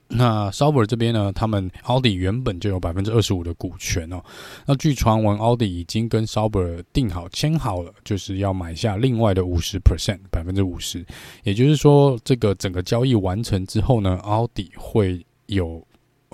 [0.09, 4.23] 那 Sauber 这边呢，他们奥迪原本就有百分之二十五的股权哦。
[4.67, 11.05] 那据传闻，奥迪已经跟 Sauber 定好签好了，就是要买下另外的五十 percent，百分之五十。
[11.45, 15.83] 也就是说，这个整个交易完成之后呢，奥迪会有。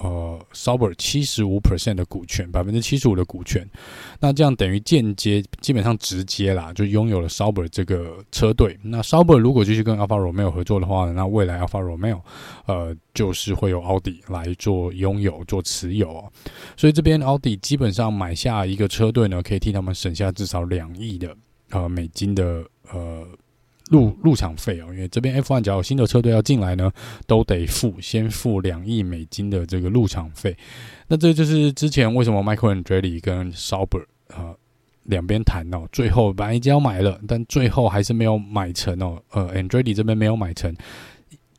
[0.00, 3.68] 呃，Sauber 七十五 percent 的股权，百分之七十五的股权，
[4.20, 8.78] 那这样等于间接，基本上直接啦，就拥有了 s o b e r 这个车队。
[8.82, 12.20] 那 Sauber 如果继续跟 Alfa Romeo 合作的话呢，那未来 Alfa Romeo
[12.66, 16.32] 呃，就是会有奥迪来做拥有、做持有哦。
[16.76, 21.36] 所以这边奥迪基本上买下一个车队呢，可以替他们省下至少两亿的
[21.70, 23.26] 呃美金的呃。
[23.90, 26.90] 入入场费哦，因为这边 F1 只要有新的车队要进来呢，
[27.26, 30.56] 都得付先付两亿美金的这个入场费。
[31.06, 34.54] 那这就是之前为什么 Michael Andretti 跟 Sauber 呃
[35.04, 39.22] 两边谈哦，最后本来已经要买了，但最后还是没有买成哦。
[39.30, 40.74] 呃，Andretti 这边没有买成，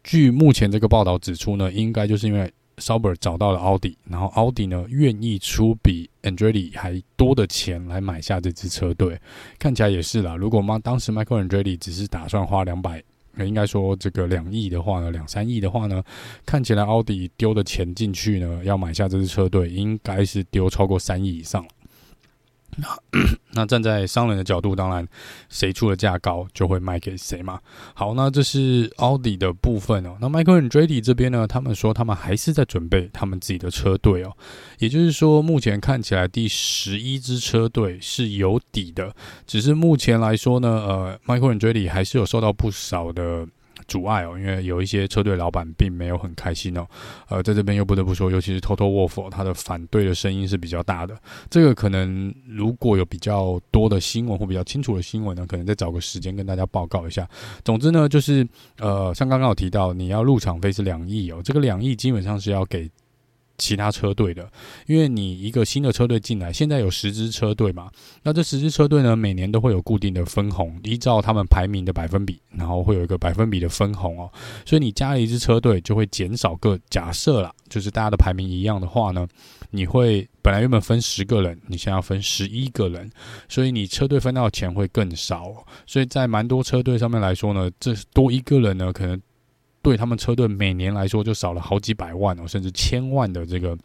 [0.04, 9.20] 据目前这个报道指出呢，应该就是因为 Sauber 找到了奥迪，然后奥迪呢愿意出比 Andretti 还多的钱来买下这支车队，
[9.58, 10.36] 看起来也是啦。
[10.36, 13.04] 如果嘛，当时 Michael Andretti 只是打算花两百，
[13.38, 16.04] 应该说这个两亿的话呢，两三亿的话呢，
[16.46, 21.64] 看起来奥迪丢的钱进去呢，要买下这支车队，应该是丢超过三亿以上。
[21.64, 21.70] 了
[22.80, 23.20] 那
[23.54, 25.08] 那站在商人的角度，当然
[25.50, 27.60] 谁出的价高就会卖给谁嘛。
[27.94, 30.18] 好，那这是奥迪的部分哦。
[30.22, 34.36] 那 Michael Andretti 这边呢，他们说他们还是在准备他们自己的车队哦。
[34.78, 39.14] 也就是说，目前看起来第十一支车队是有底的，
[39.46, 43.48] 只是目前来说呢，呃，Michael Andretti 还是有受到不少的。
[43.90, 46.88] 阻碍哦，因为有一些车队老板并没有很开心哦。
[47.28, 51.20] 呃，在这边又不得不说，尤其是 Toto WOLF，他的反对的声音是比较大的。
[51.50, 57.28] 这个可能如果有比较多的新闻或比较清楚的新闻呢，可能再找个时间跟大家报告一下。
[57.66, 58.48] 总之呢，就是
[58.78, 62.90] 呃，像刚刚有提到，你要入场费是两亿哦，这个两亿基本上是要给。
[63.60, 64.50] 其他车队的，
[64.88, 67.92] 因为你一个新的车队进来，现在有十支车队嘛，
[68.24, 74.32] 那这十支车队呢，每年都会有固定的分红，依照他们排名的百分比，然后会有一个百分比的分红哦。
[74.66, 79.28] 所以你加了一支车队，就会减少个假设啦，就是大家的排名一样的话呢，
[79.70, 83.12] 你会本来原本分十个人，你现在要分十一个人，
[83.48, 85.54] 所以你车队分到的钱会更少。
[85.86, 89.22] 所以在蛮多车队上面来说呢，这多一个人呢，可能。
[89.82, 93.78] 对他们车队每年来说就少了好几百万哦，甚至千万的这个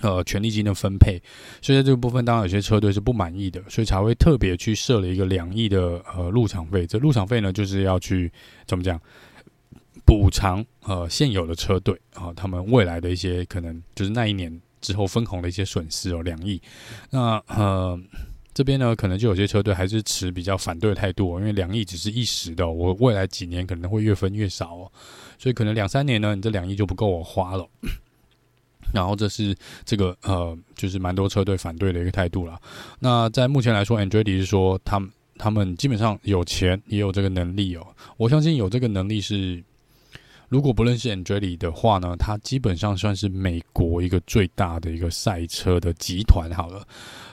[0.00, 1.20] 呃权利金的分配，
[1.60, 6.86] 所以在这个部分，当然有些车队是不满意的，所以才会特别去设了一个两亿的呃入场费。
[6.86, 8.30] 这入场费呢，就是要去
[8.66, 9.00] 怎么讲
[10.04, 16.60] 补偿呃现有的车队啊、他们未来的一些可能就是那一年之后分红的一些损失哦，两亿。
[17.10, 17.98] 那呃。
[18.52, 24.92] 这边呢，可能就有些车队还是持比较反对的态度，哦因为两亿只是一时的，我未来几年可能会越分越少哦，
[25.38, 27.68] 所以可能两三年呢，你这两亿就不够我花了。
[28.92, 32.60] 然后这是这个呃，就是蛮多车队反对的一个态度了。
[32.98, 37.86] 那在目前来说，Andretti 是说他们他们基本上有钱也有这个能力哦，
[38.16, 39.62] 我相信有这个能力是。
[40.50, 46.50] 如果不认识 Andretti 的话呢，他基本上算是美国一个最大的一个赛车的集团。
[46.50, 46.84] 好了，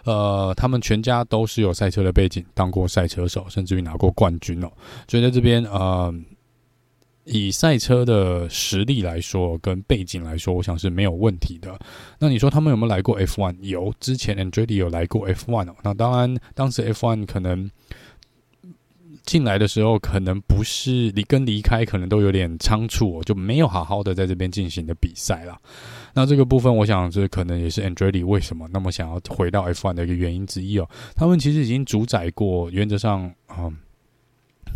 [0.05, 4.71] 呃，他们全家都是有赛车的背景，当过赛车手，甚至于拿过冠军哦。
[5.07, 6.13] 所以在这边，呃，
[7.25, 11.75] 以赛车的实力来说，跟背景来说，我想是没有问题的。
[12.19, 13.57] 那你说他们有没有来过 F1？
[13.61, 15.75] 有，之前 Andretti 有来过 F1 哦。
[15.83, 17.71] 那当然，当时 F1 可能。
[19.27, 25.55] 进来的时候可能不是离跟离开可能都有点仓促哦，就没有好好的在这边进行的比赛了。
[26.13, 30.89] 那这个部分，我想这可能也是 Andretti 为什么那么想要回到 F1 的一个原因之一哦。
[31.13, 33.77] 他们其实已经主宰过，原则上嗯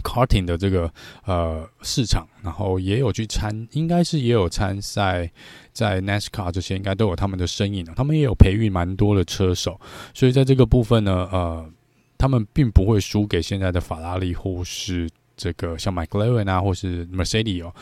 [0.04, 0.94] ，karting 的这个
[1.26, 5.32] 呃市场，然后也有去参，应该是也有参赛
[5.72, 7.86] 在 NASCAR 这些，应该都有他们的身影。
[7.96, 9.80] 他们也有培育蛮多的车手，
[10.14, 11.70] 所以在这个部分呢，呃。
[12.22, 17.74] 他们并不会输给现在的法拉利，或是这个像 McLaren 啊，或是 Mercedes 哦。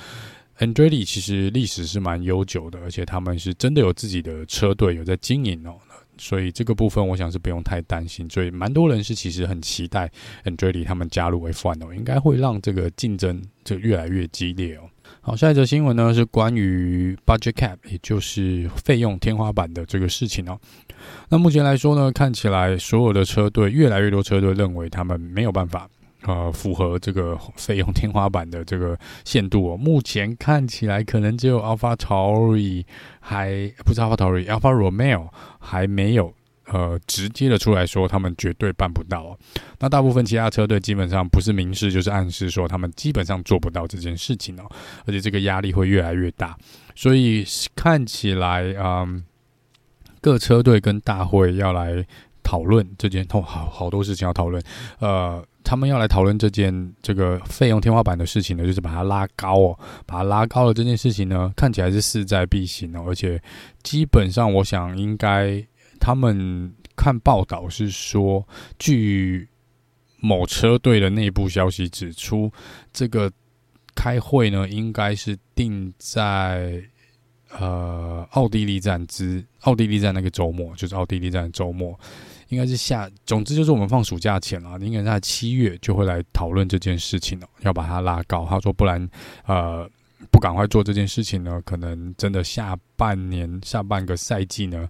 [0.60, 5.75] Andretti 其实历史是蛮悠久的，而且他们是真的有自己的车队，有在经营哦。
[6.17, 8.30] 所以这个部分，我想是不用太担心。
[8.30, 10.10] 所以蛮多人是其实很期待
[10.45, 14.89] Andretti 他们加入 F1 哦，应该会让这个竞争就越来越激烈哦。
[15.22, 20.58] 好，下一则新闻呢是关于 Budget Cap，也就是费用天花板的这个事情哦。
[21.30, 25.88] 那目前来说呢，看起来所有的车队，越来越多车队认为他们没有办法，
[26.24, 29.78] 呃，符合这个费用天花板的这个限度哦。
[29.78, 32.86] 目前看起来可能只有 AlphaTauri
[33.19, 35.28] 还不是 AlphaTauri，Alpha Romeo
[35.60, 36.34] 还没有
[36.72, 39.38] 呃直接的出来说他们绝对办不到哦。
[39.80, 44.64] 那大部分其他车队基本上不是明示就是暗示说他们基本上做不到这件事情哦，
[45.06, 46.58] 而且这个压力会越来越大，
[46.96, 49.24] 所以看起来嗯。
[50.22, 52.06] 各车队跟大会要来
[52.44, 54.62] 讨论这件，哦，好好多事情要讨论。
[55.00, 60.74] 呃，他们要来讨论这件这个费用天花板的事情呢，就是把它拉高哦，把它拉高了。
[60.74, 63.42] 这件事情呢，看起来是势在必行哦，而且
[63.82, 65.66] 基本上我想应该
[66.00, 69.48] 他们看报道是说，据
[70.20, 72.52] 某车队的内部消息指出，
[72.92, 73.32] 这个
[73.96, 76.84] 开会呢应该是定在。
[77.58, 82.00] 呃，奥地利站之奥地利站那个周末，就是奥地利站周末，
[82.50, 88.46] 应该是下，总之就是我们放暑假前了，应该在七月就会来讨论这件事情了，要把它拉高。
[88.46, 89.10] 他说，不然，
[89.48, 89.90] 呃，
[90.30, 94.88] 不赶快做这件事情呢，可能真的下半年下半个赛季呢，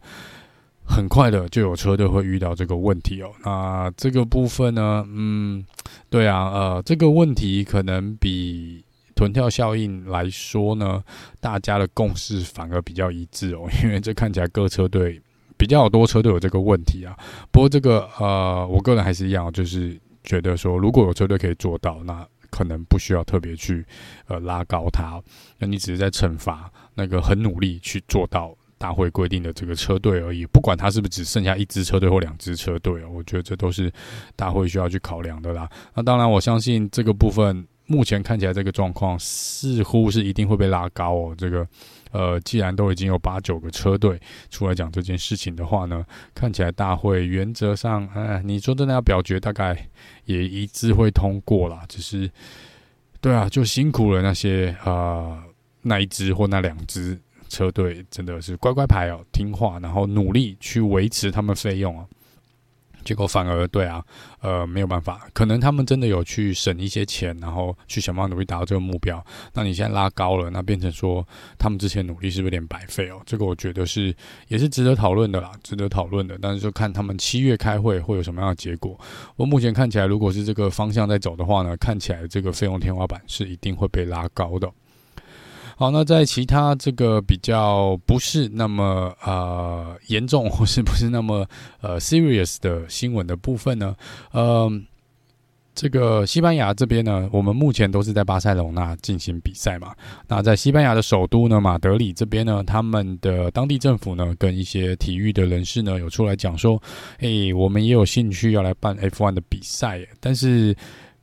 [0.90, 3.32] 很快的就有车队会遇到这个问题哦。
[3.46, 5.64] 那这个部分呢，嗯，
[6.10, 8.84] 对啊，呃，这个问题可能比。
[9.16, 11.04] 臀跳效应来说呢，
[11.42, 15.22] 大家的共识反而比较一致哦，因为这看起来各车队
[15.58, 17.18] 比较多车队有这个问题啊。
[17.52, 23.86] 不过这个呃，我个人还是一样，就是觉得说，如果有车队可以做到，那可能不需要特别去
[24.28, 25.22] 呃拉高它，
[25.58, 28.56] 那你只是在惩罚那个很努力去做到。
[28.80, 33.92] 大会规定的这个车队而已，不管他是不是只剩下一支车队或两支车队，我觉得这都是
[34.36, 35.70] 大会需要去考量的啦。
[35.94, 41.36] 那当然，我相信这个部分目前看起来这个状况似乎是一定会被拉高哦。
[41.38, 41.68] 这个
[42.12, 44.20] 呃，既然都已经有八九个车队
[44.50, 49.90] 出来讲这件事情的话呢，看起来大会原则上，哎，你说真的要表决，大概
[50.24, 51.84] 也一致会通过啦。
[51.90, 52.32] 只是，
[53.20, 55.44] 对啊，就辛苦了那些啊、
[55.82, 57.20] 那一支或那两支。
[57.50, 62.06] 车队真的是乖乖牌哦，听话，然后努力去维持他们费用啊，
[63.04, 64.06] 结果反而对啊，
[64.42, 69.26] 呃，没有办法，可能他们真的有去省一些钱，然后去想办法努力达到这个目标。
[69.54, 71.26] 那你现在拉高了，那变成说
[71.58, 73.22] 他们之前努力是不是有点白费哦？
[73.26, 74.16] 这个我觉得是
[74.48, 76.38] 也是值得讨论的啦，值得讨论的。
[76.42, 79.00] 但是就看他们七月开会会有什么样的结果。
[79.36, 84.70] 我目前看起来，如果是这个方向在走的话呢，看起来这个费用天花板是一定会被拉高的。
[85.80, 91.48] 好，那在其他这个比较不是那么呃严重或是不是那么
[91.80, 93.96] 呃 serious 的新闻的部分呢？
[94.34, 94.70] 呃，
[95.74, 99.96] 这个西班牙这边呢，我们目前都是在巴塞隆纳进行比赛嘛。
[100.28, 106.78] 那在西班牙的首都呢，马德里这边呢，他们的当地政府呢，跟一些体育的人士呢，有出来讲说，
[107.20, 110.76] 诶，我们也有兴趣要来办 F1 的比赛，但是。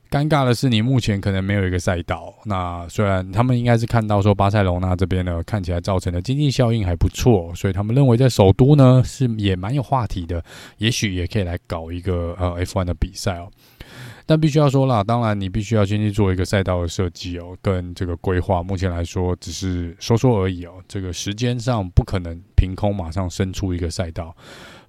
[0.09, 2.33] 尴尬的是，你目前可能没有一个赛道。
[2.45, 10.43] 那虽然他们应该是看到说巴塞隆纳这边呢，看起来造成的经济效应还不错，所以他们认为在首都呢是也蛮有话题的，
[10.77, 13.51] 也许也可以来搞一个呃 F1 的比赛哦。
[14.25, 18.61] 但必须要说啦，当然你必须要先去做一个赛道的设计哦，跟这个规划。
[18.61, 24.35] 目前来说只是说说而已哦，这个时间上不可能凭空马上生出一个赛道，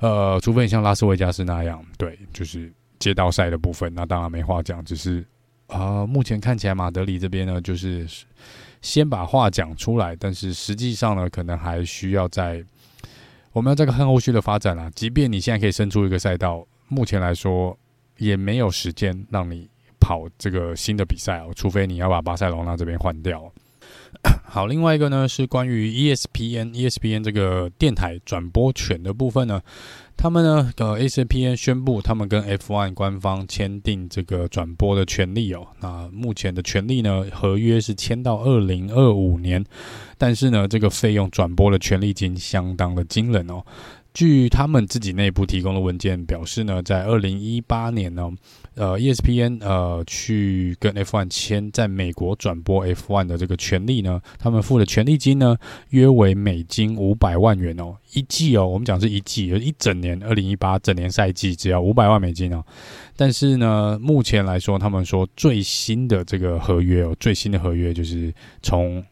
[0.00, 2.72] 呃，除非你像拉斯维加斯那样，对，就是。
[2.98, 4.84] 街道赛的部分，那当然没话讲。
[4.84, 5.24] 只是
[5.68, 8.06] 啊、目前看起来马德里这边呢，就是
[8.80, 12.64] 先把话讲出来，但是实际上呢，可能还需要在
[13.52, 14.90] 我们要这个看后续的发展啦。
[14.94, 17.76] 即便你现在可以生出一个赛道，目前来说
[18.16, 19.68] 也没有时间让你
[20.00, 23.52] 跑这个新的比赛哦，除非你要把巴塞罗那这边换掉。
[24.44, 29.60] 好，另外一个呢是关于 ESPN，ESPN 这个电台转播权的部分呢。
[30.16, 35.64] 他们呢，呃，ESPN 宣布他们跟 F1 官方签订这个转播的权利哦。
[35.78, 39.64] 那目前的权利呢，合约是签到二零二五年，
[40.16, 43.62] 但是呢，这个费用转播的权利金相当的惊人哦。
[44.12, 48.28] 据他们自己内部提供的文件表示呢，在二零一八年呢，
[48.78, 55.56] 呃，ESPN 呃去跟 F1 签在美国转播 F1 的这个权利呢，他们付的权利金呢
[55.90, 62.64] 约为美金五百万元哦，一季哦，我们讲是一季，一整年二零一八整年赛季只要五百万美金哦。
[63.16, 69.04] 但是呢，目前来说，他们说最新的这个合约哦，最新的合约就是从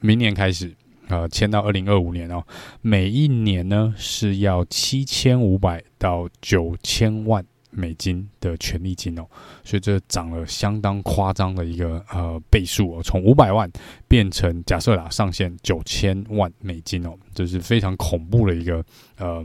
[0.00, 0.72] 明年开始。
[1.08, 2.42] 呃，签到二零二五年哦，
[2.80, 9.26] 每一年呢是要七千五百到九千万美金的权利金哦，
[9.64, 13.68] 所以这涨了相当夸张的一个呃倍数哦，从五百万
[14.06, 18.84] 变成假设啦上限九千万美金哦，这是非常恐怖的一个
[19.18, 19.44] 呃。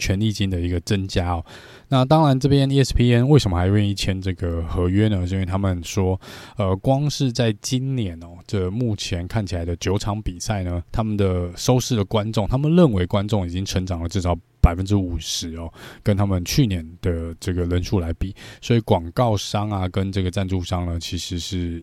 [0.00, 1.44] 权利金的一个增加哦，
[1.88, 5.26] 那当然这边 ESPN 为什么还愿意签这个合约呢？
[5.26, 6.20] 是因为他们说，
[6.56, 14.38] 呃，光是在今年哦，这目前看起来的九场比赛呢，他们的收视的观众，他们认为观众已经成长了至少
[14.68, 21.82] 百分之五十哦，跟他们去年的这个人数来比，所以广告商啊跟这个赞助商呢，其实是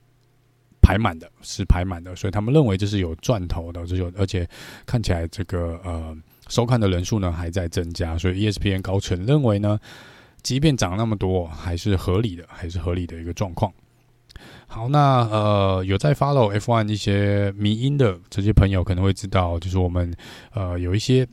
[0.81, 4.47] 排满的，是排满的，所以他们认为这是有赚头的，这有而且
[4.85, 6.15] 看起来这个呃。
[6.47, 9.79] 收看的人数呢还在增加，所以 ESPN 高层认为呢，
[10.43, 13.73] 即便涨那么多，还是合理的，还是合理的一个状况。
[14.67, 20.13] 好，那呃有在 follow F1 一些迷因的这些朋友可能会知道，就是我们
[20.53, 21.27] 呃有一些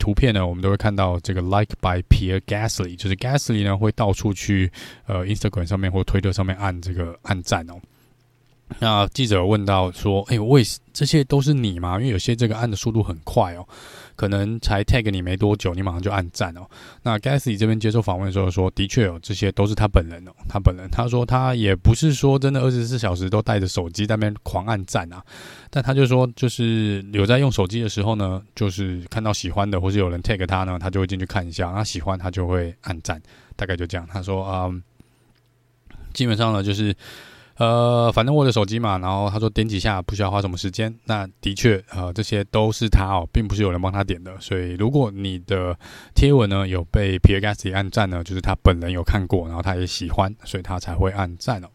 [0.00, 4.72] 图片呢，我们都会看到这个 Like by Pierre Gasly，就是 Gasly 呢会到处去
[5.06, 7.74] 呃 Instagram 上面或推特上面按这个按赞哦。
[8.78, 11.98] 那记者问到说：“哎，为这些都是你吗？
[11.98, 13.66] 因为有些这个按的速度很快哦。”
[14.20, 16.60] 可能才 tag 你没多久，你马上就按赞哦。
[17.02, 25.24] 那 Gasly 这边接受访问的时候说，的确有这些都是他本人哦，他本人他说他也不是说真的二十四小时都带着手机在那边狂按赞啊，
[25.70, 33.18] 但他就说就是有在用手机的时候呢，就是看到喜欢的或是有人 tag 他呢，他就会进去看一下，他喜欢他就会按赞，
[33.56, 34.06] 大概就这样。
[34.12, 34.82] 他说嗯，
[36.12, 36.94] 基本上呢就是。
[37.60, 40.92] 呃，反正我的手机嘛，然后他说点几下不需要花什么时间。
[41.04, 44.32] 那的确，呃，这些都是他哦，并不是有人帮他点的。
[44.40, 45.78] 所以，如果你的
[46.14, 51.68] 贴文呢有被 Pierre Gasly 按赞呢，就是他本人有看过，然后他也喜欢，所以他才会按赞哦。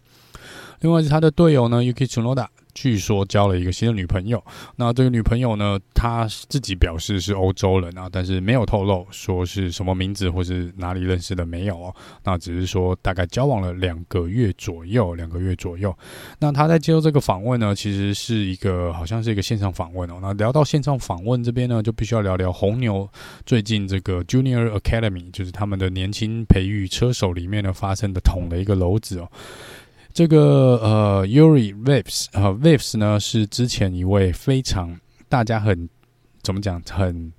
[0.80, 2.48] 另外是他的队友呢，Yuki Tsunoda。
[2.76, 4.44] 据说交了一个新的女朋友，
[4.76, 15.98] 那这个女朋友呢，她自己表示是欧洲人啊，但是没有透露说是什么名字或是哪里认识的没有哦，那只是说大概交往了两个月左右，两个月左右。
[16.38, 20.20] 那他在接受这个访问呢，其实是一个好像是一个线上访问哦。
[20.22, 23.10] 那聊到线上访问这边呢，就必须要聊聊红牛
[23.46, 29.30] 最近这个 Junior Academy，就是他们的年轻培育车手里面呢发生的捅了一个篓子哦。
[30.16, 34.98] 这个呃，Yuri Vips 呃，Vips 呢是之前一位非常
[35.28, 35.90] 大家很
[36.42, 37.34] 怎么讲很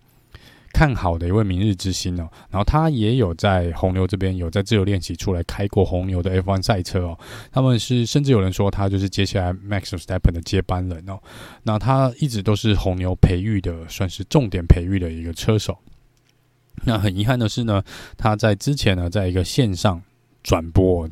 [0.75, 7.19] 看好的一位明日之星哦，然后他也有在红牛这边有在自由练习出来开过红牛的 F1 赛车哦，
[7.51, 11.19] 他们是甚至有人说他就是接下来 Max Verstappen 的接班人哦，
[11.63, 15.79] 那他一直都是红牛培育的算是重点培育的一个车手，
[16.85, 17.83] 那很遗憾的是呢，
[18.19, 20.03] 他在之前呢在一个线上
[20.43, 21.09] 转播。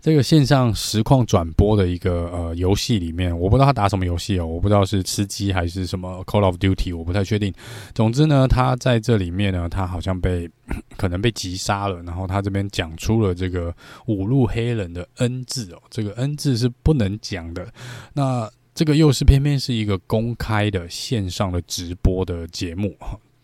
[0.00, 7.52] 这个线上实况转播的一个呃游戏里面，我不知道他打什么游戏哦，我不知道是吃鸡还是什么 Call of Duty，我不太确定。
[7.94, 10.48] 总之呢，他在这里面呢，他好像被
[10.96, 13.74] 可能被击杀了，然后他这边讲出了这个
[14.06, 17.66] 五路黑人的 N 字哦，这个 N 字是不能讲的。
[18.14, 22.96] 那这个又是偏偏是一个公开的线上的直播的节目，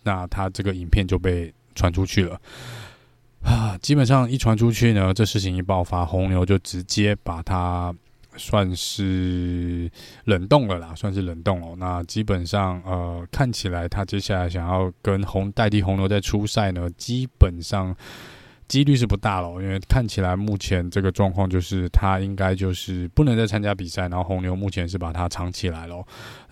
[0.05, 2.41] 那他这个影片就被传出去了。
[3.45, 7.95] 啊，基本上一传出去呢，这事情一爆发，红牛就直接把它
[8.37, 9.91] 算是
[10.25, 11.77] 冷冻了啦，算是冷冻了。
[11.77, 17.95] 那基本上，呃，看起来他接下来想要跟红代替红牛再出赛呢，基本上。
[18.67, 26.03] 几率是不大了，因为看起来目前这个状况就是他应该就是不能再参加比赛，然后红牛目前是把他藏起来了，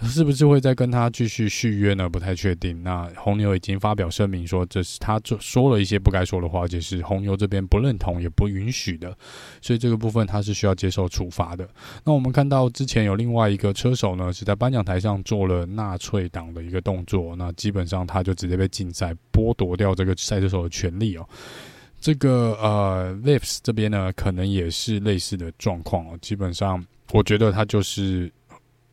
[0.02, 2.08] 是不是会再跟他继续续约呢？
[2.08, 2.82] 不太确定。
[2.82, 9.16] 那红牛已经发表声明说，这是他做说了一些不该说的话，而且是红牛这边不认同也不允许的，
[9.60, 11.68] 所以这个部分他是需要接受处罚的。
[12.04, 21.26] 那我们看到之前有另外一个车手呢，是在颁奖台上做了纳粹党的一个动作，那基本上他就直接被禁赛，剥夺掉这个赛车手的权利哦。
[22.02, 26.18] 这个呃，Lips 这边呢，可能也是类似的状况哦。
[26.20, 28.28] 基本上，我觉得他就是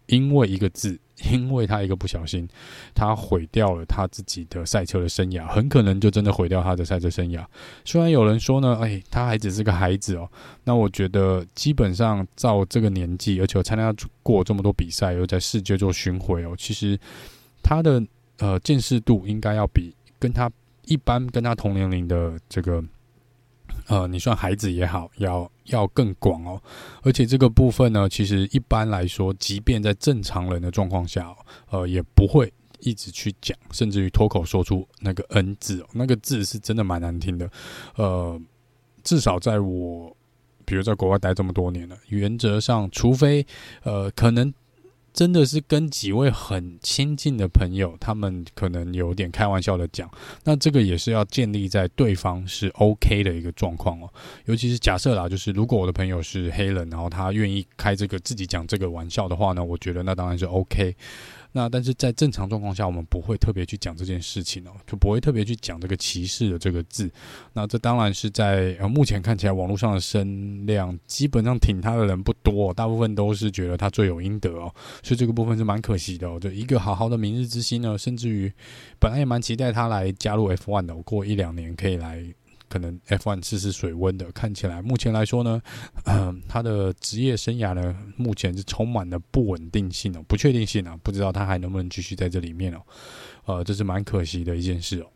[0.05, 0.95] 因为一个字，
[1.32, 2.47] 因为他一个不小心，
[2.93, 7.43] 他毁掉了他自己的赛车的生涯，很可能就真的毁掉他的赛车生涯。
[7.84, 10.30] 虽然有人说呢，哎，他还只是个孩子哦。
[10.64, 13.91] 那我觉得，基本上照这个年纪，而且参加
[14.22, 16.95] 过这么多比赛，又在世界做巡回哦，其实
[17.64, 17.99] 他的
[18.38, 20.47] 呃见识度应该要比跟他
[20.86, 22.84] 一般跟他同年龄的这个。
[23.89, 26.61] 呃，你算孩子也好，要要更广哦。
[27.01, 31.35] 而且这个部分呢，其实一般来说，即便在正常人的状况下，
[31.69, 37.49] 呃，也不会一直去讲，甚至于脱口说出那个 N 字哦，那个字是真的蛮难听的。
[37.95, 38.39] 呃，
[39.03, 40.15] 至少在我，
[40.63, 43.45] 比如在国外待这么多年了，原则上，除非
[43.83, 44.53] 呃，可能。
[45.14, 50.10] 真的是跟几位很亲近的朋友，他们可能有点开玩笑的讲，
[50.43, 54.10] 那这个也是要建立在对方是 OK 的一个状况哦。
[54.45, 60.95] 尤其是假设啦，就是如果我的朋友是黑人，然后他愿意开这个自己讲这个玩笑的话呢，我觉得那当然是 OK。
[61.52, 67.10] 那但是在正常状况下，我们不会特别去讲这件事情哦，就不会特别去讲这个歧视的这个字。
[67.54, 76.39] 那这当然是在呃目前看起来网络上的声量，基本上挺他的人不多，大部分都是觉得他罪有应得哦，所以这个部分是蛮可惜的哦。
[76.39, 78.52] 就一个好好的明日之星呢，甚至于
[79.00, 82.24] 本来也蛮期待他来加入 F1 的，过一两年可以来。
[82.70, 85.61] 可能 F1 试试水温的，看起来目前来说呢，
[86.05, 92.82] 呃， 他的职业生涯呢，目前是充满了不稳定性哦，不确定性啊，不知道他还能不能继续在这里面哦，
[93.45, 95.07] 呃，这是蛮可惜的一件事哦。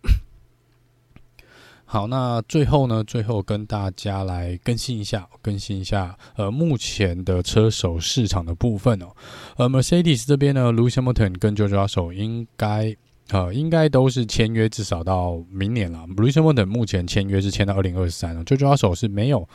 [1.85, 9.13] 好，那最后呢，最后跟大家来更新一下，更新一下，呃，目前的车手市场的部分哦，
[9.57, 12.97] 呃，Mercedes 这边呢，Lewis Hamilton 跟 George Russell 应该。
[13.29, 16.05] 呃，应该都是签约至少到明年了。
[16.17, 18.43] Lewis Hamilton 目前签约是签到二零二三了。
[18.43, 19.47] George Russell 是没有，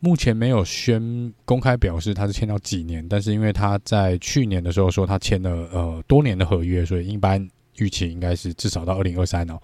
[0.00, 7.48] 目前没有宣公开表示他是签到几年，但是因为他在去年的时候说他签了呃多年的合约，所以一般
[7.78, 9.58] 预期应该是至少到二零二三哦。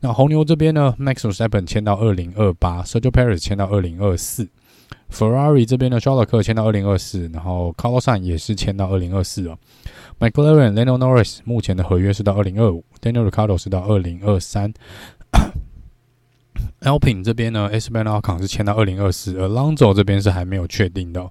[0.00, 4.48] 那红牛这边呢，Max Verstappen 签到二零二八，Sergio Perez 签到二零二四
[5.12, 9.58] ，Ferrari 这边的 Charluk 签到二零二四，然后 Carlos Sain 也是签到二零二四哦。
[10.18, 14.72] McLaren Lando Norris 目前的合约是到二零二五，Daniel r i c a r d o 是到二零二三。
[16.80, 21.24] Alpine 这边呢，Esteban Ocon 是签到二零二四，而 l o n z o 这边是还没有确定的。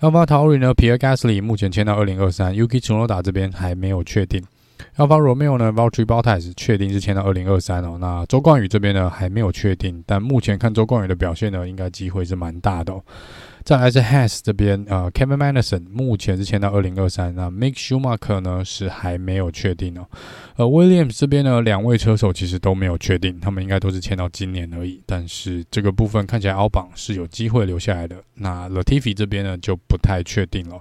[0.00, 4.42] AlphaTauri 呢，Pierre Gasly 目前签到二零二三，Yuki Tsunoda 这边还没有确定。
[4.96, 7.98] Alfa Romeo 呢，Valtteri Bottas 确定是签到二零二三哦。
[8.00, 13.02] 那周冠宇这边呢还没有确定，但目前看周冠宇的表现呢，应该机会是蛮大的哦。
[13.62, 20.06] 再来是 Has 这边，呃，Kevin Magnussen 目前是签到二零二三，那 Mick Schumacher 呢是还没有确定哦。
[20.56, 25.02] 呃，Williams 这边呢，两位车手其实都没有确定，他们应该都是签到今年而已。
[25.04, 30.80] 但是这个部分看起来 Albon 是有机会留下来的，那 Latifi 这边呢就不太确定了。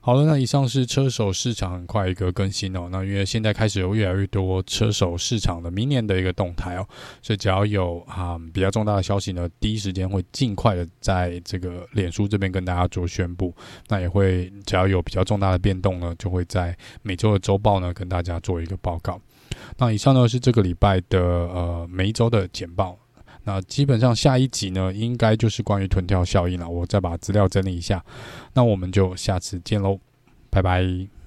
[0.00, 2.88] 好了，那以上是车手市场很快一个更新哦。
[2.90, 6.86] 那因为现在开始有越来越多车手市场的明年的一个动态哦，
[7.20, 13.54] 所以只要有啊、比较重大的消息呢，第一时间会尽快的在这个脸书这边跟大家做宣布。
[13.88, 19.20] 那也会只要有比较重大的变动呢，就会在每周的周报呢跟大家做一个报告。
[19.76, 22.98] 那以上呢是这个礼拜的呃每一周的简报。
[23.48, 26.68] 那基本上下一集呢，应该就是关于臀跳效应了。
[26.68, 28.04] 我再把资料整理一下，
[28.52, 29.98] 那我们就下次见喽，
[30.50, 31.17] 拜拜。